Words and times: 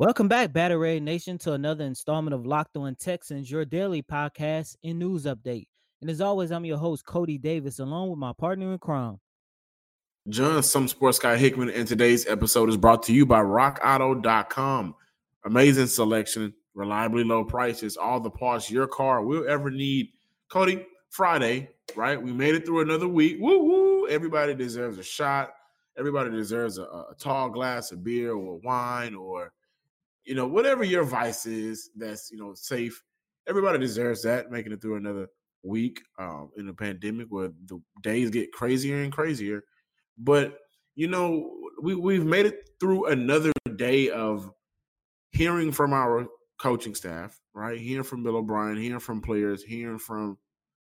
Welcome 0.00 0.28
back, 0.28 0.54
Battle 0.54 0.78
Red 0.78 1.02
Nation, 1.02 1.36
to 1.40 1.52
another 1.52 1.84
installment 1.84 2.32
of 2.32 2.46
Locked 2.46 2.74
On 2.78 2.94
Texans, 2.94 3.50
your 3.50 3.66
daily 3.66 4.02
podcast 4.02 4.74
and 4.82 4.98
news 4.98 5.26
update. 5.26 5.66
And 6.00 6.08
as 6.08 6.22
always, 6.22 6.50
I'm 6.50 6.64
your 6.64 6.78
host, 6.78 7.04
Cody 7.04 7.36
Davis, 7.36 7.80
along 7.80 8.08
with 8.08 8.18
my 8.18 8.32
partner 8.32 8.72
in 8.72 8.78
crime. 8.78 9.20
John, 10.30 10.62
some 10.62 10.88
sports 10.88 11.18
guy 11.18 11.36
Hickman, 11.36 11.68
and 11.68 11.86
today's 11.86 12.26
episode 12.26 12.70
is 12.70 12.78
brought 12.78 13.02
to 13.02 13.12
you 13.12 13.26
by 13.26 13.42
RockAuto.com. 13.42 14.94
Amazing 15.44 15.88
selection, 15.88 16.54
reliably 16.72 17.22
low 17.22 17.44
prices, 17.44 17.98
all 17.98 18.20
the 18.20 18.30
parts 18.30 18.70
your 18.70 18.86
car 18.86 19.22
will 19.22 19.46
ever 19.46 19.70
need. 19.70 20.08
Cody, 20.48 20.86
Friday, 21.10 21.68
right? 21.94 22.22
We 22.22 22.32
made 22.32 22.54
it 22.54 22.64
through 22.64 22.80
another 22.80 23.06
week. 23.06 23.36
Woo 23.38 23.64
woo! 23.64 24.08
Everybody 24.08 24.54
deserves 24.54 24.96
a 24.96 25.02
shot. 25.02 25.52
Everybody 25.98 26.30
deserves 26.30 26.78
a, 26.78 26.84
a 26.84 27.14
tall 27.18 27.50
glass 27.50 27.92
of 27.92 28.02
beer 28.02 28.32
or 28.32 28.56
wine 28.60 29.14
or 29.14 29.52
you 30.30 30.36
know, 30.36 30.46
whatever 30.46 30.84
your 30.84 31.02
vice 31.02 31.44
is 31.44 31.90
that's, 31.96 32.30
you 32.30 32.38
know, 32.38 32.54
safe, 32.54 33.02
everybody 33.48 33.80
deserves 33.80 34.22
that, 34.22 34.48
making 34.48 34.70
it 34.70 34.80
through 34.80 34.94
another 34.94 35.26
week 35.64 36.00
um, 36.20 36.52
in 36.56 36.68
a 36.68 36.72
pandemic 36.72 37.26
where 37.30 37.50
the 37.66 37.82
days 38.04 38.30
get 38.30 38.52
crazier 38.52 39.02
and 39.02 39.12
crazier. 39.12 39.64
But, 40.16 40.56
you 40.94 41.08
know, 41.08 41.50
we, 41.82 41.96
we've 41.96 42.24
made 42.24 42.46
it 42.46 42.70
through 42.78 43.06
another 43.06 43.50
day 43.74 44.10
of 44.10 44.48
hearing 45.32 45.72
from 45.72 45.92
our 45.92 46.28
coaching 46.60 46.94
staff, 46.94 47.40
right? 47.52 47.80
Hearing 47.80 48.04
from 48.04 48.22
Bill 48.22 48.36
O'Brien, 48.36 48.76
hearing 48.76 49.00
from 49.00 49.20
players, 49.20 49.64
hearing 49.64 49.98
from 49.98 50.38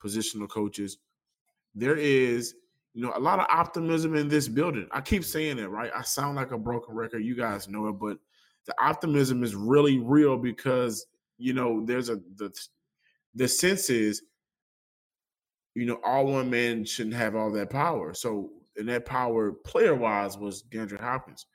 positional 0.04 0.50
coaches. 0.50 0.98
There 1.76 1.96
is, 1.96 2.56
you 2.96 3.04
know, 3.04 3.14
a 3.16 3.20
lot 3.20 3.38
of 3.38 3.46
optimism 3.52 4.16
in 4.16 4.30
this 4.30 4.48
building. 4.48 4.88
I 4.92 5.02
keep 5.02 5.24
saying 5.24 5.60
it, 5.60 5.70
right? 5.70 5.92
I 5.96 6.02
sound 6.02 6.38
like 6.38 6.54
a 6.54 6.58
broken 6.58 6.96
record. 6.96 7.20
You 7.20 7.36
guys 7.36 7.68
know 7.68 7.86
it, 7.90 8.00
but 8.00 8.18
the 8.68 8.76
optimism 8.82 9.44
is 9.44 9.56
really 9.56 9.98
real 9.98 10.38
because 10.38 11.08
you 11.38 11.54
know 11.54 11.84
there's 11.86 12.10
a 12.10 12.20
the 12.36 12.54
the 13.34 13.48
sense 13.48 13.90
is 13.90 14.22
you 15.74 15.86
know 15.86 16.00
all 16.04 16.26
one 16.26 16.50
man 16.50 16.84
shouldn't 16.86 17.16
have 17.16 17.36
all 17.36 17.52
that 17.52 17.70
power. 17.70 18.14
So 18.14 18.52
and 18.76 18.90
that 18.90 19.06
power 19.06 19.52
player 19.52 19.96
wise 19.96 20.38
was 20.38 20.64
DeAndre 20.64 21.00
Hopkins. 21.00 21.46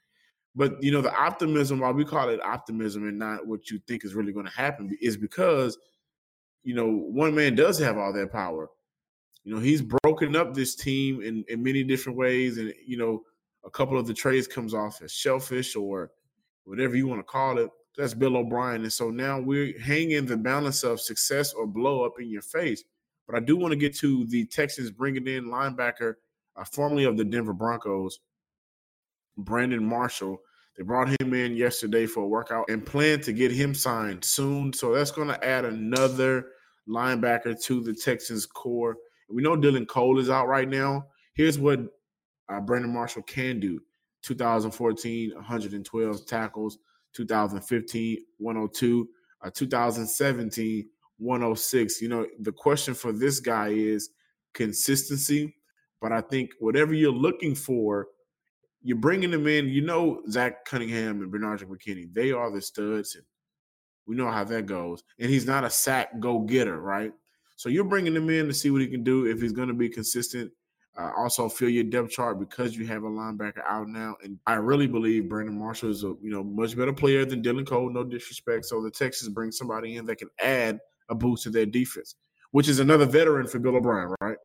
But 0.54 0.82
you 0.82 0.90
know 0.90 1.02
the 1.02 1.14
optimism 1.14 1.80
why 1.80 1.90
we 1.90 2.04
call 2.04 2.28
it 2.28 2.40
optimism 2.42 3.06
and 3.06 3.18
not 3.18 3.46
what 3.46 3.70
you 3.70 3.80
think 3.86 4.04
is 4.04 4.14
really 4.14 4.32
going 4.32 4.46
to 4.46 4.52
happen 4.52 4.96
is 5.00 5.16
because 5.16 5.78
you 6.64 6.74
know 6.74 6.88
one 6.88 7.34
man 7.34 7.54
does 7.54 7.78
have 7.78 7.98
all 7.98 8.12
that 8.12 8.32
power. 8.32 8.68
You 9.44 9.54
know 9.54 9.60
he's 9.60 9.82
broken 9.82 10.36
up 10.36 10.54
this 10.54 10.74
team 10.74 11.20
in 11.20 11.44
in 11.48 11.62
many 11.62 11.84
different 11.84 12.16
ways 12.16 12.58
and 12.58 12.72
you 12.86 12.96
know 12.96 13.22
a 13.64 13.70
couple 13.70 13.98
of 13.98 14.06
the 14.06 14.14
trades 14.14 14.46
comes 14.46 14.72
off 14.72 15.02
as 15.02 15.12
shellfish 15.12 15.76
or 15.76 16.10
whatever 16.64 16.96
you 16.96 17.06
want 17.06 17.20
to 17.20 17.24
call 17.24 17.58
it. 17.58 17.70
That's 17.96 18.14
Bill 18.14 18.36
O'Brien. 18.36 18.82
And 18.82 18.92
so 18.92 19.10
now 19.10 19.38
we're 19.38 19.78
hanging 19.80 20.24
the 20.26 20.36
balance 20.36 20.82
of 20.82 21.00
success 21.00 21.52
or 21.52 21.66
blow 21.66 22.04
up 22.04 22.14
in 22.18 22.30
your 22.30 22.42
face. 22.42 22.84
But 23.26 23.36
I 23.36 23.40
do 23.40 23.56
want 23.56 23.72
to 23.72 23.76
get 23.76 23.96
to 23.98 24.24
the 24.26 24.46
Texans 24.46 24.90
bringing 24.90 25.26
in 25.26 25.44
linebacker, 25.44 26.14
uh, 26.56 26.64
formerly 26.64 27.04
of 27.04 27.16
the 27.16 27.24
Denver 27.24 27.52
Broncos, 27.52 28.20
Brandon 29.36 29.84
Marshall. 29.84 30.38
They 30.76 30.84
brought 30.84 31.08
him 31.20 31.34
in 31.34 31.54
yesterday 31.54 32.06
for 32.06 32.24
a 32.24 32.28
workout 32.28 32.70
and 32.70 32.84
plan 32.84 33.20
to 33.22 33.32
get 33.32 33.52
him 33.52 33.74
signed 33.74 34.24
soon. 34.24 34.72
So 34.72 34.94
that's 34.94 35.10
going 35.10 35.28
to 35.28 35.44
add 35.44 35.66
another 35.66 36.46
linebacker 36.88 37.62
to 37.64 37.82
the 37.82 37.92
Texans 37.92 38.46
core. 38.46 38.96
We 39.28 39.42
know 39.42 39.56
Dylan 39.56 39.86
Cole 39.86 40.18
is 40.18 40.30
out 40.30 40.48
right 40.48 40.68
now. 40.68 41.06
Here's 41.34 41.58
what 41.58 41.80
uh, 42.48 42.60
Brandon 42.60 42.92
Marshall 42.92 43.22
can 43.22 43.60
do 43.60 43.80
2014, 44.22 45.34
112 45.34 46.26
tackles, 46.26 46.78
2015, 47.14 48.18
102, 48.38 49.08
uh, 49.42 49.50
2017, 49.52 50.88
106. 51.18 52.02
You 52.02 52.08
know, 52.08 52.26
the 52.40 52.52
question 52.52 52.94
for 52.94 53.12
this 53.12 53.40
guy 53.40 53.68
is 53.68 54.10
consistency. 54.54 55.54
But 56.00 56.12
I 56.12 56.20
think 56.20 56.50
whatever 56.58 56.94
you're 56.94 57.12
looking 57.12 57.54
for, 57.54 58.08
you're 58.82 58.96
bringing 58.96 59.30
them 59.30 59.46
in. 59.46 59.68
You 59.68 59.82
know, 59.82 60.22
Zach 60.28 60.64
Cunningham 60.64 61.22
and 61.22 61.32
Benardrick 61.32 61.68
McKinney, 61.68 62.12
they 62.12 62.32
are 62.32 62.50
the 62.50 62.60
studs. 62.60 63.14
And 63.14 63.24
we 64.06 64.16
know 64.16 64.30
how 64.30 64.44
that 64.44 64.66
goes. 64.66 65.04
And 65.20 65.30
he's 65.30 65.46
not 65.46 65.64
a 65.64 65.70
sack 65.70 66.18
go 66.18 66.40
getter, 66.40 66.80
right? 66.80 67.12
So 67.56 67.68
you're 67.68 67.84
bringing 67.84 68.16
him 68.16 68.28
in 68.30 68.48
to 68.48 68.52
see 68.52 68.70
what 68.70 68.80
he 68.80 68.88
can 68.88 69.04
do 69.04 69.26
if 69.26 69.40
he's 69.40 69.52
going 69.52 69.68
to 69.68 69.74
be 69.74 69.88
consistent 69.88 70.50
uh, 70.98 71.10
also 71.16 71.48
fill 71.48 71.70
your 71.70 71.84
depth 71.84 72.10
chart 72.10 72.38
because 72.38 72.76
you 72.76 72.86
have 72.86 73.04
a 73.04 73.08
linebacker 73.08 73.62
out 73.66 73.88
now. 73.88 74.16
And 74.22 74.38
I 74.46 74.54
really 74.54 74.86
believe 74.86 75.28
Brandon 75.28 75.58
Marshall 75.58 75.90
is 75.90 76.04
a 76.04 76.14
you 76.22 76.30
know 76.30 76.44
much 76.44 76.76
better 76.76 76.92
player 76.92 77.24
than 77.24 77.42
Dylan 77.42 77.66
Cole. 77.66 77.90
No 77.90 78.04
disrespect. 78.04 78.66
So 78.66 78.82
the 78.82 78.90
Texans 78.90 79.30
bring 79.30 79.52
somebody 79.52 79.96
in 79.96 80.04
that 80.06 80.16
can 80.16 80.28
add 80.40 80.80
a 81.08 81.14
boost 81.14 81.44
to 81.44 81.50
their 81.50 81.66
defense, 81.66 82.16
which 82.50 82.68
is 82.68 82.78
another 82.78 83.06
veteran 83.06 83.46
for 83.46 83.58
Bill 83.58 83.76
O'Brien, 83.76 84.14
right? 84.20 84.36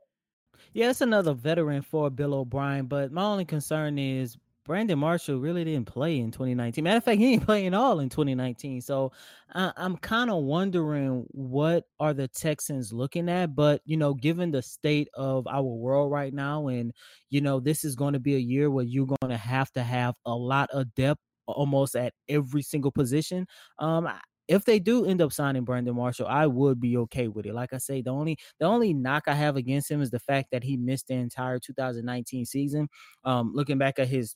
Yeah, 0.74 0.90
it's 0.90 1.02
another 1.02 1.34
veteran 1.34 1.81
for 1.81 2.09
Bill 2.09 2.34
O'Brien. 2.34 2.86
But 2.86 3.12
my 3.12 3.24
only 3.24 3.46
concern 3.46 3.97
is 3.97 4.38
Brandon 4.68 5.00
Marshall 5.00 5.40
really 5.40 5.64
didn't 5.64 5.88
play 5.88 6.20
in 6.20 6.30
2019. 6.30 6.84
Matter 6.84 6.98
of 6.98 7.04
fact, 7.06 7.20
he 7.20 7.32
didn't 7.32 7.46
play 7.46 7.66
at 7.66 7.74
all 7.74 8.02
in 8.02 8.10
2019. 8.10 8.82
So 8.82 9.14
uh, 9.56 9.72
I'm 9.78 9.96
kind 9.96 10.30
of 10.30 10.44
wondering 10.44 11.26
what 11.30 11.86
are 12.02 12.14
the 12.14 12.28
Texans 12.28 12.92
looking 12.92 13.30
at. 13.30 13.56
But 13.56 13.82
you 13.86 13.96
know, 13.96 14.14
given 14.14 14.52
the 14.52 14.62
state 14.62 15.08
of 15.14 15.48
our 15.48 15.64
world 15.64 16.12
right 16.12 16.34
now, 16.34 16.68
and 16.68 16.92
you 17.30 17.40
know, 17.40 17.62
this 17.62 17.86
is 17.86 17.96
going 17.96 18.12
to 18.14 18.20
be 18.20 18.36
a 18.36 18.40
year 18.40 18.70
where 18.70 18.84
you're 18.84 19.08
going 19.08 19.32
to 19.32 19.38
have 19.38 19.72
to 19.72 19.84
have 19.84 20.16
a 20.26 20.36
lot 20.36 20.70
of 20.72 20.94
depth 20.96 21.22
almost 21.48 21.96
at 21.96 22.14
every 22.28 22.62
single 22.62 22.92
position. 22.92 23.48
Um, 23.80 24.10
if 24.50 24.66
they 24.66 24.80
do 24.80 25.06
end 25.06 25.22
up 25.22 25.32
signing 25.32 25.64
Brandon 25.64 25.96
Marshall, 25.96 26.28
I 26.28 26.46
would 26.48 26.80
be 26.80 26.98
okay 26.98 27.30
with 27.30 27.46
it. 27.46 27.54
Like 27.54 27.74
I 27.74 27.78
say, 27.78 28.02
the 28.02 28.12
only 28.12 28.38
the 28.60 28.66
only 28.66 28.94
knock 28.94 29.24
I 29.28 29.34
have 29.34 29.56
against 29.56 29.90
him 29.90 30.02
is 30.02 30.10
the 30.10 30.20
fact 30.20 30.50
that 30.52 30.64
he 30.64 30.76
missed 30.76 31.08
the 31.08 31.16
entire 31.16 31.60
2019 31.60 32.46
season. 32.46 32.90
Um, 33.24 33.52
looking 33.54 33.78
back 33.78 34.00
at 34.00 34.08
his 34.10 34.36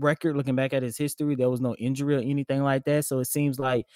record, 0.00 0.36
looking 0.36 0.56
back 0.56 0.72
at 0.72 0.82
his 0.82 0.96
history, 0.96 1.34
there 1.34 1.50
was 1.50 1.60
no 1.60 1.74
injury 1.76 2.16
or 2.16 2.20
anything 2.20 2.62
like 2.62 2.84
that. 2.84 3.04
So 3.04 3.20
it 3.20 3.26
seems 3.26 3.58
like 3.58 3.86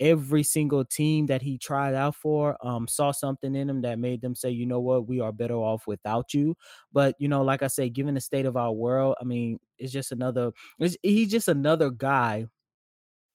every 0.00 0.42
single 0.42 0.84
team 0.84 1.26
that 1.26 1.42
he 1.42 1.56
tried 1.58 1.94
out 1.94 2.16
for 2.16 2.56
um, 2.66 2.88
saw 2.88 3.12
something 3.12 3.54
in 3.54 3.70
him 3.70 3.82
that 3.82 3.98
made 3.98 4.20
them 4.20 4.34
say, 4.34 4.50
you 4.50 4.66
know 4.66 4.80
what, 4.80 5.06
we 5.06 5.20
are 5.20 5.32
better 5.32 5.54
off 5.54 5.86
without 5.86 6.34
you. 6.34 6.56
But 6.92 7.14
you 7.18 7.28
know, 7.28 7.42
like 7.42 7.62
I 7.62 7.68
say, 7.68 7.88
given 7.88 8.14
the 8.14 8.20
state 8.20 8.46
of 8.46 8.56
our 8.56 8.72
world, 8.72 9.16
I 9.20 9.24
mean, 9.24 9.58
it's 9.78 9.92
just 9.92 10.12
another. 10.12 10.52
It's, 10.78 10.96
he's 11.02 11.30
just 11.30 11.48
another 11.48 11.90
guy 11.90 12.46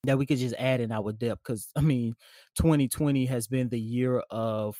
that 0.04 0.18
we 0.18 0.26
could 0.26 0.38
just 0.38 0.56
add 0.58 0.82
in 0.82 0.92
our 0.92 1.12
depth. 1.12 1.42
Because 1.44 1.70
I 1.76 1.82
mean, 1.82 2.16
2020 2.58 3.26
has 3.26 3.48
been 3.48 3.70
the 3.70 3.80
year 3.80 4.20
of 4.30 4.78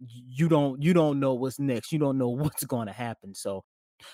you 0.00 0.48
don't 0.48 0.82
you 0.82 0.94
don't 0.94 1.20
know 1.20 1.34
what's 1.34 1.58
next. 1.58 1.92
You 1.92 1.98
don't 1.98 2.18
know 2.18 2.28
what's 2.30 2.64
going 2.64 2.86
to 2.86 2.92
happen. 2.92 3.34
So 3.34 3.64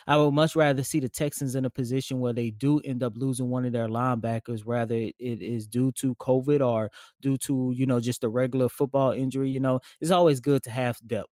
I 0.07 0.17
would 0.17 0.33
much 0.33 0.57
rather 0.57 0.83
see 0.83 1.01
the 1.01 1.09
Texans 1.09 1.55
in 1.55 1.65
a 1.65 1.71
position 1.71 2.21
where 2.21 2.33
they 2.33 2.51
do 2.51 2.81
end 2.85 3.03
up 3.03 3.15
losing 3.17 3.51
one 3.51 3.65
of 3.65 3.73
their 3.73 3.89
linebackers, 3.89 4.63
rather 4.65 4.95
it 4.95 5.15
is 5.19 5.67
due 5.67 5.93
to 5.93 6.15
COVID 6.17 6.67
or 6.67 6.91
due 7.21 7.37
to, 7.39 7.73
you 7.75 7.87
know, 7.87 8.01
just 8.01 8.25
a 8.25 8.29
regular 8.29 8.69
football 8.69 9.13
injury. 9.13 9.51
You 9.51 9.61
know, 9.61 9.81
it's 10.01 10.11
always 10.11 10.41
good 10.41 10.63
to 10.65 10.71
have 10.71 10.99
depth. 11.07 11.29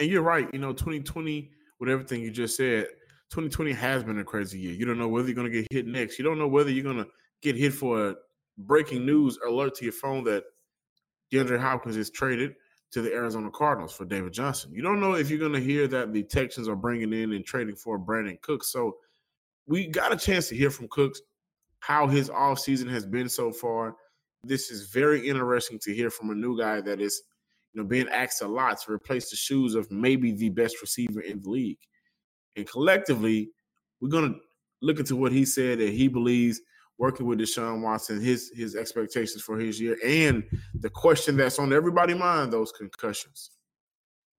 And 0.00 0.10
you're 0.10 0.22
right. 0.22 0.48
You 0.52 0.58
know, 0.58 0.72
2020, 0.72 1.50
with 1.80 1.88
everything 1.88 2.22
you 2.22 2.30
just 2.30 2.56
said, 2.56 2.86
2020 3.30 3.72
has 3.72 4.04
been 4.04 4.18
a 4.18 4.24
crazy 4.24 4.58
year. 4.58 4.72
You 4.72 4.86
don't 4.86 4.98
know 4.98 5.08
whether 5.08 5.26
you're 5.26 5.34
going 5.34 5.50
to 5.50 5.62
get 5.62 5.66
hit 5.70 5.86
next. 5.86 6.18
You 6.18 6.24
don't 6.24 6.38
know 6.38 6.48
whether 6.48 6.70
you're 6.70 6.84
going 6.84 6.98
to 6.98 7.08
get 7.42 7.56
hit 7.56 7.72
for 7.72 8.10
a 8.10 8.14
breaking 8.58 9.04
news 9.04 9.38
alert 9.46 9.74
to 9.76 9.84
your 9.84 9.92
phone 9.92 10.24
that 10.24 10.44
DeAndre 11.32 11.58
Hopkins 11.60 11.96
is 11.96 12.10
traded 12.10 12.54
to 12.96 13.02
the 13.02 13.12
Arizona 13.12 13.50
Cardinals 13.50 13.92
for 13.92 14.06
David 14.06 14.32
Johnson. 14.32 14.72
You 14.72 14.80
don't 14.80 15.00
know 15.00 15.16
if 15.16 15.28
you're 15.28 15.38
going 15.38 15.52
to 15.52 15.60
hear 15.60 15.86
that 15.86 16.14
the 16.14 16.22
Texans 16.22 16.66
are 16.66 16.74
bringing 16.74 17.12
in 17.12 17.34
and 17.34 17.44
trading 17.44 17.76
for 17.76 17.98
Brandin 17.98 18.40
Cooks. 18.40 18.72
So 18.72 18.96
we 19.66 19.86
got 19.86 20.14
a 20.14 20.16
chance 20.16 20.48
to 20.48 20.56
hear 20.56 20.70
from 20.70 20.88
Cooks 20.88 21.20
how 21.80 22.06
his 22.06 22.30
off 22.30 22.58
season 22.58 22.88
has 22.88 23.04
been 23.04 23.28
so 23.28 23.52
far. 23.52 23.96
This 24.44 24.70
is 24.70 24.88
very 24.88 25.28
interesting 25.28 25.78
to 25.82 25.94
hear 25.94 26.08
from 26.08 26.30
a 26.30 26.34
new 26.34 26.58
guy 26.58 26.80
that 26.80 27.02
is, 27.02 27.20
you 27.74 27.82
know, 27.82 27.86
being 27.86 28.08
asked 28.08 28.40
a 28.40 28.48
lot 28.48 28.80
to 28.80 28.92
replace 28.92 29.28
the 29.28 29.36
shoes 29.36 29.74
of 29.74 29.90
maybe 29.90 30.32
the 30.32 30.48
best 30.48 30.80
receiver 30.80 31.20
in 31.20 31.42
the 31.42 31.50
league. 31.50 31.80
And 32.56 32.66
collectively, 32.66 33.50
we're 34.00 34.08
gonna 34.08 34.36
look 34.80 34.98
into 34.98 35.16
what 35.16 35.32
he 35.32 35.44
said 35.44 35.80
that 35.80 35.92
he 35.92 36.08
believes 36.08 36.62
working 36.98 37.26
with 37.26 37.38
Deshaun 37.38 37.82
Watson, 37.82 38.20
his 38.20 38.50
his 38.54 38.74
expectations 38.76 39.42
for 39.42 39.58
his 39.58 39.80
year, 39.80 39.96
and 40.04 40.44
the 40.74 40.90
question 40.90 41.36
that's 41.36 41.58
on 41.58 41.72
everybody's 41.72 42.16
mind: 42.18 42.52
those 42.52 42.72
concussions. 42.72 43.50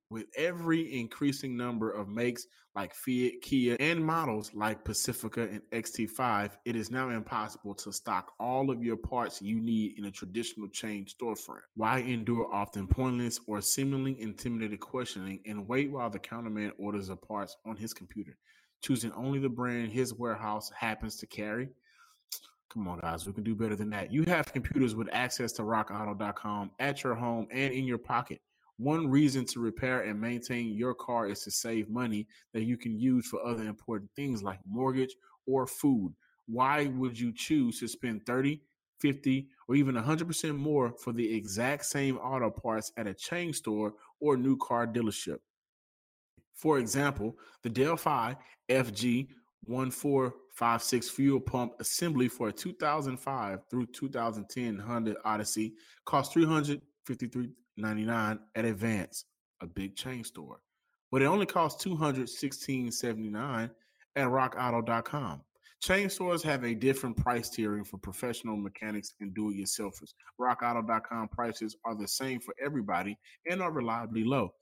With 0.09 0.27
every 0.37 0.97
increasing 0.97 1.57
number 1.57 1.91
of 1.91 2.07
makes 2.07 2.47
like 2.77 2.93
Fiat, 2.93 3.41
Kia, 3.41 3.75
and 3.79 4.05
models 4.05 4.51
like 4.53 4.85
Pacifica 4.85 5.49
and 5.49 5.61
XT5, 5.71 6.51
it 6.63 6.75
is 6.75 6.91
now 6.91 7.09
impossible 7.09 7.73
to 7.73 7.91
stock 7.91 8.33
all 8.39 8.69
of 8.69 8.83
your 8.83 8.95
parts 8.95 9.41
you 9.41 9.59
need 9.59 9.97
in 9.97 10.05
a 10.05 10.11
traditional 10.11 10.69
chain 10.69 11.05
storefront. 11.05 11.61
Why 11.75 12.01
endure 12.01 12.47
often 12.53 12.87
pointless 12.87 13.39
or 13.47 13.61
seemingly 13.61 14.21
intimidating 14.21 14.77
questioning 14.77 15.39
and 15.47 15.67
wait 15.67 15.91
while 15.91 16.11
the 16.11 16.19
counterman 16.19 16.71
orders 16.77 17.07
the 17.07 17.15
parts 17.15 17.57
on 17.65 17.75
his 17.75 17.95
computer, 17.95 18.37
choosing 18.83 19.11
only 19.13 19.39
the 19.39 19.49
brand 19.49 19.91
his 19.91 20.13
warehouse 20.13 20.71
happens 20.77 21.15
to 21.17 21.25
carry? 21.25 21.69
Come 22.69 22.87
on, 22.87 22.99
guys, 22.99 23.25
we 23.25 23.33
can 23.33 23.43
do 23.43 23.55
better 23.55 23.75
than 23.75 23.89
that. 23.91 24.11
You 24.11 24.23
have 24.23 24.51
computers 24.51 24.93
with 24.93 25.07
access 25.13 25.53
to 25.53 25.61
rockauto.com 25.61 26.71
at 26.79 27.03
your 27.03 27.15
home 27.15 27.47
and 27.49 27.73
in 27.73 27.85
your 27.85 27.97
pocket. 27.97 28.41
One 28.77 29.09
reason 29.09 29.45
to 29.45 29.59
repair 29.59 30.01
and 30.01 30.19
maintain 30.19 30.75
your 30.75 30.93
car 30.93 31.27
is 31.27 31.41
to 31.43 31.51
save 31.51 31.89
money 31.89 32.27
that 32.53 32.63
you 32.63 32.77
can 32.77 32.99
use 32.99 33.25
for 33.25 33.43
other 33.43 33.63
important 33.63 34.11
things 34.15 34.43
like 34.43 34.59
mortgage 34.67 35.15
or 35.47 35.65
food. 35.65 36.13
Why 36.45 36.85
would 36.87 37.17
you 37.17 37.33
choose 37.33 37.79
to 37.79 37.87
spend 37.87 38.25
30, 38.25 38.61
50, 38.99 39.47
or 39.67 39.75
even 39.75 39.95
100% 39.95 40.57
more 40.57 40.93
for 41.03 41.13
the 41.13 41.35
exact 41.35 41.85
same 41.85 42.17
auto 42.17 42.51
parts 42.51 42.91
at 42.97 43.07
a 43.07 43.13
chain 43.13 43.53
store 43.53 43.93
or 44.19 44.37
new 44.37 44.57
car 44.57 44.85
dealership? 44.85 45.37
For 46.53 46.79
example, 46.79 47.37
the 47.63 47.69
Delphi 47.69 48.33
FG 48.69 49.27
1456 49.65 51.09
fuel 51.09 51.39
pump 51.39 51.73
assembly 51.79 52.27
for 52.27 52.49
a 52.49 52.53
2005 52.53 53.59
through 53.69 53.85
2010 53.87 54.77
Honda 54.77 55.15
Odyssey 55.25 55.73
cost 56.05 56.33
353 56.33 57.49
99 57.77 58.39
at 58.55 58.65
Advance, 58.65 59.25
a 59.61 59.67
big 59.67 59.95
chain 59.95 60.23
store. 60.23 60.59
But 61.11 61.21
it 61.21 61.25
only 61.25 61.45
costs 61.45 61.83
216.79 61.85 63.69
at 64.15 64.27
rockauto.com. 64.27 65.41
Chain 65.79 66.09
stores 66.09 66.41
have 66.41 66.63
a 66.63 66.73
different 66.73 67.15
price 67.15 67.49
tiering 67.49 67.85
for 67.85 67.99
professional 67.99 68.57
mechanics 68.57 69.13
and 69.21 69.33
do-it-yourselfers. 69.35 70.13
RockAuto.com 70.41 71.27
prices 71.29 71.77
are 71.85 71.95
the 71.95 72.07
same 72.07 72.39
for 72.39 72.55
everybody 72.63 73.15
and 73.49 73.61
are 73.61 73.71
reliably 73.71 74.23
low. 74.23 74.53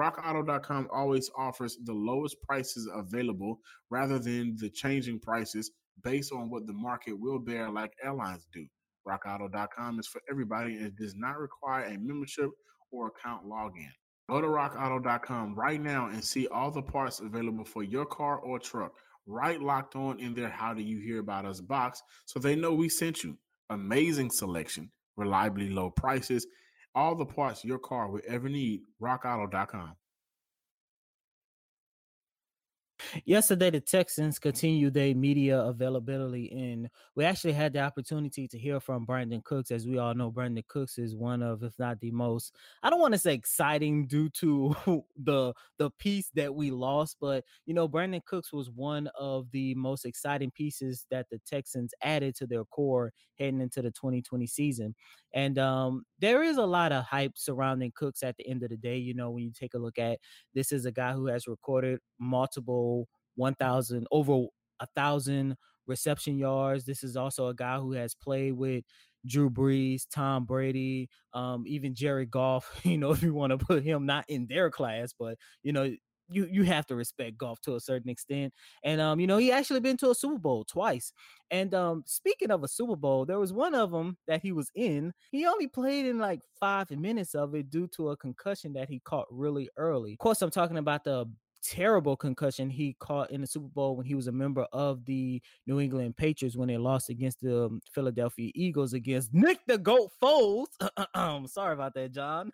RockAuto.com 0.00 0.88
always 0.92 1.30
offers 1.36 1.78
the 1.84 1.92
lowest 1.92 2.36
prices 2.42 2.88
available 2.92 3.60
rather 3.90 4.18
than 4.18 4.56
the 4.58 4.70
changing 4.70 5.20
prices 5.20 5.70
based 6.02 6.32
on 6.32 6.50
what 6.50 6.66
the 6.66 6.72
market 6.72 7.18
will 7.18 7.38
bear, 7.38 7.70
like 7.70 7.92
airlines 8.02 8.46
do. 8.52 8.66
RockAuto.com 9.08 9.98
is 9.98 10.06
for 10.06 10.20
everybody 10.30 10.76
and 10.76 10.94
does 10.96 11.14
not 11.14 11.38
require 11.38 11.84
a 11.84 11.98
membership 11.98 12.50
or 12.90 13.08
account 13.08 13.46
login. 13.46 13.88
Go 14.28 14.40
to 14.40 14.46
rockauto.com 14.48 15.54
right 15.54 15.80
now 15.80 16.08
and 16.08 16.22
see 16.24 16.48
all 16.48 16.70
the 16.72 16.82
parts 16.82 17.20
available 17.20 17.64
for 17.64 17.84
your 17.84 18.04
car 18.04 18.38
or 18.38 18.58
truck. 18.58 18.92
Right 19.26 19.60
locked 19.60 19.94
on 19.94 20.18
in 20.18 20.34
their 20.34 20.48
How 20.48 20.74
Do 20.74 20.82
You 20.82 20.98
Hear 20.98 21.20
About 21.20 21.46
Us 21.46 21.60
box 21.60 22.02
so 22.26 22.40
they 22.40 22.56
know 22.56 22.72
we 22.72 22.88
sent 22.88 23.22
you. 23.22 23.38
Amazing 23.70 24.30
selection, 24.30 24.90
reliably 25.16 25.70
low 25.70 25.90
prices, 25.90 26.46
all 26.96 27.14
the 27.14 27.26
parts 27.26 27.64
your 27.64 27.78
car 27.78 28.10
will 28.10 28.22
ever 28.26 28.48
need. 28.48 28.80
RockAuto.com. 29.00 29.92
Yesterday, 33.24 33.70
the 33.70 33.80
Texans 33.80 34.38
continued 34.38 34.94
their 34.94 35.14
media 35.14 35.60
availability, 35.60 36.50
and 36.52 36.88
we 37.14 37.24
actually 37.24 37.52
had 37.52 37.72
the 37.72 37.80
opportunity 37.80 38.48
to 38.48 38.58
hear 38.58 38.80
from 38.80 39.06
Brandin 39.06 39.44
Cooks. 39.44 39.70
As 39.70 39.86
we 39.86 39.98
all 39.98 40.14
know, 40.14 40.30
Brandin 40.30 40.66
Cooks 40.66 40.98
is 40.98 41.14
one 41.14 41.42
of, 41.42 41.62
if 41.62 41.78
not 41.78 42.00
the 42.00 42.10
most, 42.10 42.54
I 42.82 42.90
don't 42.90 43.00
want 43.00 43.14
to 43.14 43.18
say 43.18 43.34
exciting 43.34 44.06
due 44.06 44.28
to 44.30 44.74
the 45.16 45.52
the 45.78 45.90
piece 45.98 46.30
that 46.34 46.54
we 46.54 46.70
lost, 46.70 47.16
but 47.20 47.44
you 47.66 47.74
know, 47.74 47.88
Brandin 47.88 48.24
Cooks 48.24 48.52
was 48.52 48.70
one 48.70 49.08
of 49.18 49.50
the 49.50 49.74
most 49.74 50.04
exciting 50.04 50.50
pieces 50.50 51.06
that 51.10 51.26
the 51.30 51.38
Texans 51.46 51.92
added 52.02 52.34
to 52.36 52.46
their 52.46 52.64
core 52.64 53.12
heading 53.38 53.60
into 53.60 53.82
the 53.82 53.90
2020 53.90 54.46
season. 54.46 54.94
And 55.34 55.58
um, 55.58 56.04
there 56.18 56.42
is 56.42 56.56
a 56.56 56.64
lot 56.64 56.92
of 56.92 57.04
hype 57.04 57.32
surrounding 57.36 57.92
Cooks 57.94 58.22
at 58.22 58.36
the 58.36 58.48
end 58.48 58.62
of 58.62 58.70
the 58.70 58.76
day. 58.76 58.96
You 58.96 59.14
know, 59.14 59.30
when 59.30 59.44
you 59.44 59.52
take 59.52 59.74
a 59.74 59.78
look 59.78 59.98
at 59.98 60.18
this 60.54 60.72
is 60.72 60.86
a 60.86 60.92
guy 60.92 61.12
who 61.12 61.26
has 61.26 61.46
recorded 61.46 62.00
multiple 62.18 63.05
1,000, 63.36 64.06
over 64.10 64.46
a 64.80 64.86
thousand 64.94 65.56
reception 65.86 66.36
yards. 66.36 66.84
This 66.84 67.02
is 67.02 67.16
also 67.16 67.48
a 67.48 67.54
guy 67.54 67.78
who 67.78 67.92
has 67.92 68.14
played 68.14 68.52
with 68.52 68.84
Drew 69.26 69.50
Brees, 69.50 70.02
Tom 70.10 70.44
Brady, 70.44 71.08
um, 71.32 71.64
even 71.66 71.94
Jared 71.94 72.30
Goff. 72.30 72.70
You 72.84 72.98
know, 72.98 73.12
if 73.12 73.22
you 73.22 73.34
want 73.34 73.50
to 73.50 73.58
put 73.58 73.82
him 73.82 74.06
not 74.06 74.24
in 74.28 74.46
their 74.46 74.70
class, 74.70 75.12
but 75.18 75.36
you 75.62 75.72
know, 75.72 75.92
you 76.28 76.48
you 76.50 76.64
have 76.64 76.86
to 76.86 76.96
respect 76.96 77.38
Goff 77.38 77.60
to 77.62 77.76
a 77.76 77.80
certain 77.80 78.10
extent. 78.10 78.52
And 78.82 79.00
um, 79.00 79.20
you 79.20 79.26
know, 79.26 79.36
he 79.38 79.52
actually 79.52 79.80
been 79.80 79.96
to 79.98 80.10
a 80.10 80.14
Super 80.14 80.38
Bowl 80.38 80.64
twice. 80.64 81.12
And 81.50 81.74
um, 81.74 82.02
speaking 82.06 82.50
of 82.50 82.64
a 82.64 82.68
Super 82.68 82.96
Bowl, 82.96 83.24
there 83.24 83.38
was 83.38 83.52
one 83.52 83.74
of 83.74 83.90
them 83.90 84.16
that 84.26 84.42
he 84.42 84.52
was 84.52 84.70
in. 84.74 85.12
He 85.30 85.46
only 85.46 85.68
played 85.68 86.06
in 86.06 86.18
like 86.18 86.40
five 86.58 86.90
minutes 86.90 87.34
of 87.34 87.54
it 87.54 87.70
due 87.70 87.88
to 87.96 88.10
a 88.10 88.16
concussion 88.16 88.72
that 88.74 88.88
he 88.88 89.00
caught 89.00 89.26
really 89.30 89.68
early. 89.76 90.12
Of 90.12 90.18
course, 90.18 90.42
I'm 90.42 90.50
talking 90.50 90.78
about 90.78 91.04
the 91.04 91.26
terrible 91.68 92.16
concussion 92.16 92.70
he 92.70 92.96
caught 92.98 93.30
in 93.30 93.40
the 93.40 93.46
Super 93.46 93.68
Bowl 93.68 93.96
when 93.96 94.06
he 94.06 94.14
was 94.14 94.26
a 94.26 94.32
member 94.32 94.66
of 94.72 95.04
the 95.04 95.42
New 95.66 95.80
England 95.80 96.16
Patriots 96.16 96.56
when 96.56 96.68
they 96.68 96.76
lost 96.76 97.10
against 97.10 97.40
the 97.40 97.66
um, 97.66 97.80
Philadelphia 97.92 98.50
Eagles 98.54 98.92
against 98.92 99.34
Nick 99.34 99.58
the 99.66 99.78
Goat 99.78 100.10
Foles. 100.22 100.66
Sorry 101.48 101.72
about 101.74 101.94
that, 101.94 102.12
John. 102.12 102.50